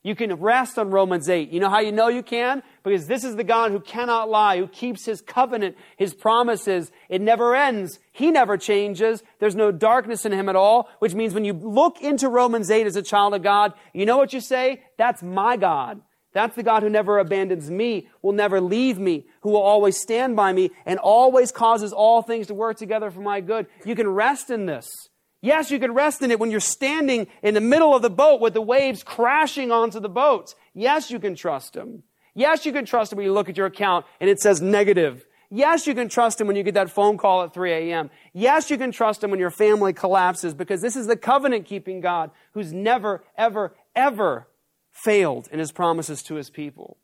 [0.05, 1.49] You can rest on Romans 8.
[1.49, 2.61] You know how you know you can?
[2.83, 6.91] Because this is the God who cannot lie, who keeps his covenant, his promises.
[7.09, 7.97] It never ends.
[8.11, 9.23] He never changes.
[9.39, 12.85] There's no darkness in him at all, which means when you look into Romans 8
[12.85, 14.83] as a child of God, you know what you say?
[14.95, 16.01] That's my God.
[16.33, 20.35] That's the God who never abandons me, will never leave me, who will always stand
[20.35, 23.65] by me, and always causes all things to work together for my good.
[23.85, 25.09] You can rest in this.
[25.45, 28.41] Yes, you can rest in it when you're standing in the middle of the boat
[28.41, 30.55] with the waves crashing onto the boat.
[30.73, 32.01] Yes, you can trust Him.
[32.33, 35.23] Yes, you can trust Him when you look at your account and it says negative.
[35.51, 38.09] Yes, you can trust Him when you get that phone call at 3 a.m.
[38.33, 42.01] Yes, you can trust Him when your family collapses because this is the covenant keeping
[42.01, 44.47] God who's never, ever, ever
[44.91, 46.97] failed in his promises to his people.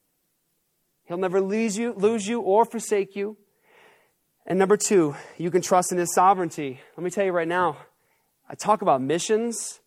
[1.04, 3.38] He'll never lose you, lose you or forsake you.
[4.48, 6.82] And number two, you can trust in his sovereignty.
[6.98, 7.78] Let me tell you right now,
[8.52, 9.80] I talk about missions.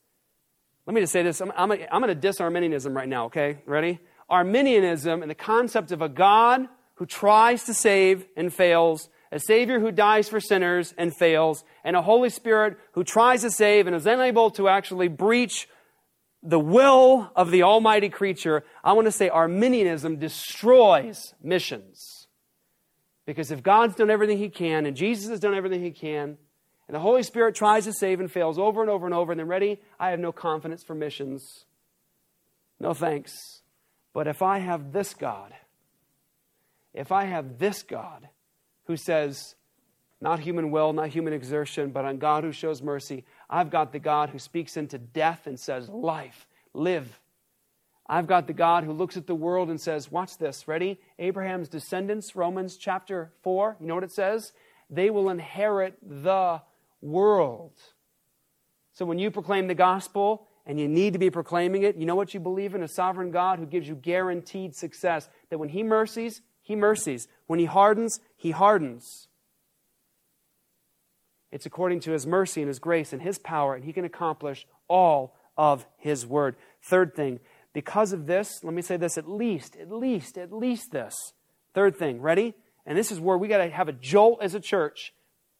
[0.87, 1.43] Let me just say this.
[1.43, 3.59] I'm, I'm, I'm going to diss Arminianism right now, okay?
[3.67, 4.01] Ready?
[4.31, 9.81] Arminianism and the concept of a God who tries to save and fails, a Savior
[9.81, 13.95] who dies for sinners and fails, and a Holy Spirit who tries to save and
[13.95, 15.69] is unable to actually breach
[16.43, 22.29] the will of the almighty creature, I want to say Arminianism destroys missions.
[23.27, 26.39] Because if God's done everything he can, and Jesus has done everything he can,
[26.89, 29.39] and the Holy Spirit tries to save and fails over and over and over, and
[29.39, 31.65] then ready, I have no confidence for missions.
[32.79, 33.63] No thanks.
[34.13, 35.55] But if I have this God,
[36.93, 38.29] if I have this God
[38.85, 39.55] who says,
[40.21, 43.99] not human will, not human exertion, but on God who shows mercy, I've got the
[43.99, 47.21] God who speaks into death and says, Life, live.
[48.07, 51.01] I've got the God who looks at the world and says, Watch this, ready?
[51.19, 54.53] Abraham's descendants, Romans chapter 4, you know what it says?
[54.91, 56.61] They will inherit the
[57.05, 57.75] world.
[58.93, 62.15] So when you proclaim the gospel, and you need to be proclaiming it, you know
[62.15, 62.83] what you believe in?
[62.83, 65.29] A sovereign God who gives you guaranteed success.
[65.51, 67.29] That when He mercies, He mercies.
[67.47, 69.29] When He hardens, He hardens.
[71.55, 74.67] It's according to his mercy and his grace and his power, and he can accomplish
[74.89, 76.57] all of his word.
[76.83, 77.39] Third thing,
[77.73, 81.15] because of this, let me say this at least, at least, at least this.
[81.73, 82.55] Third thing, ready?
[82.85, 85.15] And this is where we got to have a jolt as a church.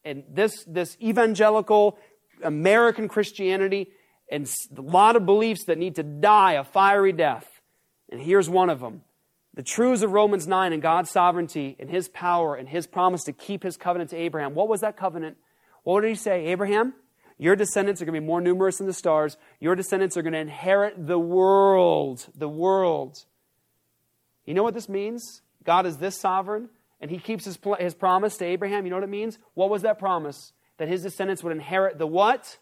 [0.05, 1.97] And this, this evangelical
[2.43, 3.89] American Christianity
[4.29, 7.61] and a lot of beliefs that need to die a fiery death.
[8.09, 9.01] And here's one of them.
[9.55, 13.33] The truths of Romans 9 and God's sovereignty and his power and his promise to
[13.33, 14.53] keep his covenant to Abraham.
[14.53, 15.37] What was that covenant?
[15.83, 16.47] What did he say?
[16.47, 16.93] Abraham,
[17.37, 19.37] your descendants are going to be more numerous than the stars.
[19.59, 22.27] Your descendants are going to inherit the world.
[22.35, 23.25] The world.
[24.45, 25.41] You know what this means?
[25.63, 26.69] God is this sovereign,
[27.05, 28.83] and he keeps his, his promise to Abraham.
[28.83, 29.37] You know what it means?
[29.53, 30.53] What was that promise?
[30.79, 32.57] That his descendants would inherit the what?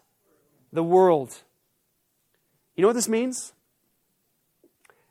[0.70, 1.38] The world.
[2.76, 3.54] You know what this means?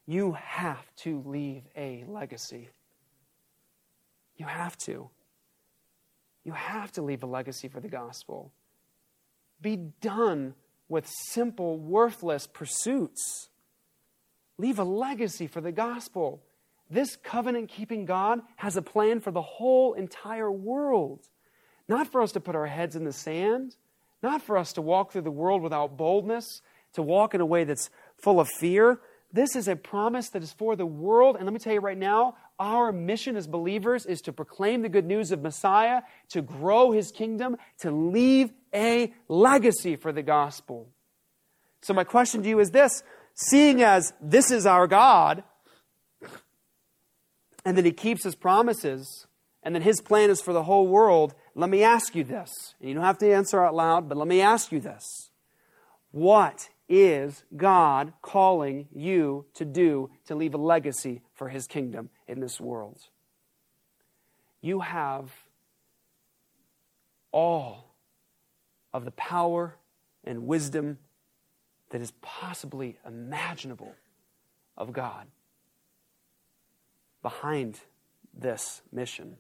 [0.06, 2.70] You have to leave a legacy.
[4.38, 5.10] You have to.
[6.44, 8.52] You have to leave a legacy for the gospel.
[9.60, 10.54] Be done
[10.88, 13.50] with simple, worthless pursuits.
[14.60, 16.44] Leave a legacy for the gospel.
[16.90, 21.28] This covenant keeping God has a plan for the whole entire world.
[21.88, 23.76] Not for us to put our heads in the sand,
[24.22, 26.62] not for us to walk through the world without boldness,
[26.94, 29.00] to walk in a way that's full of fear.
[29.32, 31.36] This is a promise that is for the world.
[31.36, 34.90] And let me tell you right now, our mission as believers is to proclaim the
[34.90, 40.88] good news of Messiah, to grow his kingdom, to leave a legacy for the gospel.
[41.82, 43.04] So, my question to you is this
[43.34, 45.44] seeing as this is our God,
[47.66, 49.28] and that he keeps his promises,
[49.64, 52.76] and that his plan is for the whole world, let me ask you this.
[52.80, 55.32] And you don't have to answer out loud, but let me ask you this.
[56.12, 62.40] What is God calling you to do to leave a legacy for his kingdom in
[62.40, 63.00] this world?
[64.62, 65.32] You have
[67.32, 67.96] all
[68.94, 69.76] of the power
[70.24, 71.00] and wisdom
[71.90, 73.96] that is possibly imaginable
[74.78, 75.28] of God
[77.24, 77.80] behind
[78.38, 79.38] this mission.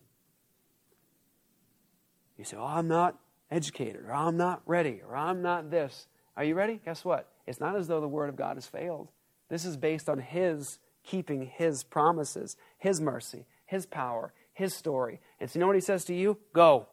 [2.38, 3.20] You say, Oh, I'm not
[3.52, 6.08] educated, or I'm not ready, or I'm not this.
[6.36, 6.80] Are you ready?
[6.84, 7.30] Guess what?
[7.46, 9.10] It's not as though the Word of God has failed.
[9.50, 15.20] This is based on His keeping His promises, His mercy, His power, His story.
[15.40, 16.38] And so you know what He says to you?
[16.54, 16.88] Go.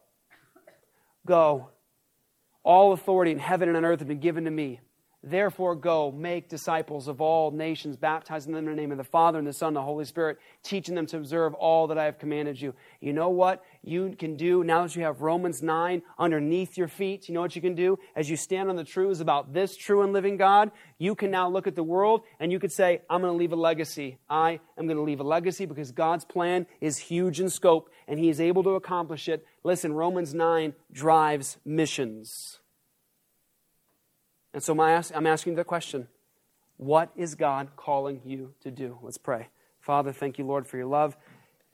[1.26, 1.70] Go.
[2.62, 4.80] All authority in heaven and on earth has been given to me.
[5.22, 9.38] Therefore, go, make disciples of all nations, baptizing them in the name of the Father
[9.38, 12.18] and the Son and the Holy Spirit, teaching them to observe all that I have
[12.18, 12.74] commanded you.
[13.00, 17.28] You know what you can do now that you have Romans 9 underneath your feet?
[17.28, 17.98] You know what you can do?
[18.16, 21.50] As you stand on the truths about this true and living God, you can now
[21.50, 24.16] look at the world and you could say, I'm going to leave a legacy.
[24.30, 28.18] I am going to leave a legacy because God's plan is huge in scope and
[28.18, 29.46] He is able to accomplish it.
[29.64, 32.59] Listen, Romans 9 drives missions.
[34.52, 36.08] And so I'm asking the question
[36.76, 38.98] what is God calling you to do?
[39.02, 39.48] Let's pray.
[39.80, 41.16] Father, thank you, Lord, for your love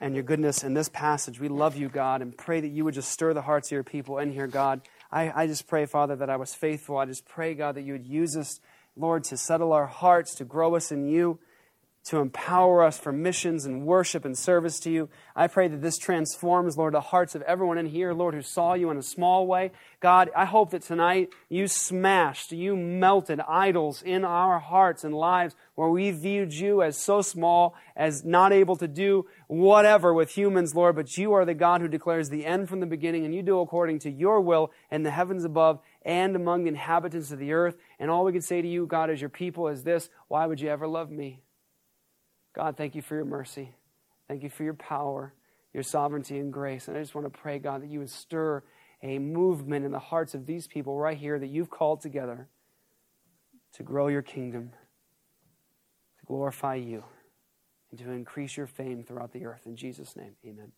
[0.00, 1.40] and your goodness in this passage.
[1.40, 3.84] We love you, God, and pray that you would just stir the hearts of your
[3.84, 4.80] people in here, God.
[5.10, 6.98] I, I just pray, Father, that I was faithful.
[6.98, 8.60] I just pray, God, that you would use us,
[8.96, 11.38] Lord, to settle our hearts, to grow us in you
[12.06, 15.08] to empower us for missions and worship and service to you.
[15.34, 18.74] I pray that this transforms, Lord, the hearts of everyone in here, Lord, who saw
[18.74, 19.72] you in a small way.
[19.98, 25.56] God, I hope that tonight you smashed, you melted idols in our hearts and lives
[25.74, 30.76] where we viewed you as so small, as not able to do whatever with humans,
[30.76, 33.42] Lord, but you are the God who declares the end from the beginning, and you
[33.42, 37.52] do according to your will in the heavens above and among the inhabitants of the
[37.52, 37.76] earth.
[37.98, 40.60] And all we can say to you, God, as your people, is this why would
[40.60, 41.42] you ever love me?
[42.56, 43.74] God, thank you for your mercy.
[44.28, 45.34] Thank you for your power,
[45.74, 46.88] your sovereignty, and grace.
[46.88, 48.62] And I just want to pray, God, that you would stir
[49.02, 52.48] a movement in the hearts of these people right here that you've called together
[53.74, 54.70] to grow your kingdom,
[56.18, 57.04] to glorify you,
[57.90, 59.66] and to increase your fame throughout the earth.
[59.66, 60.72] In Jesus' name, amen.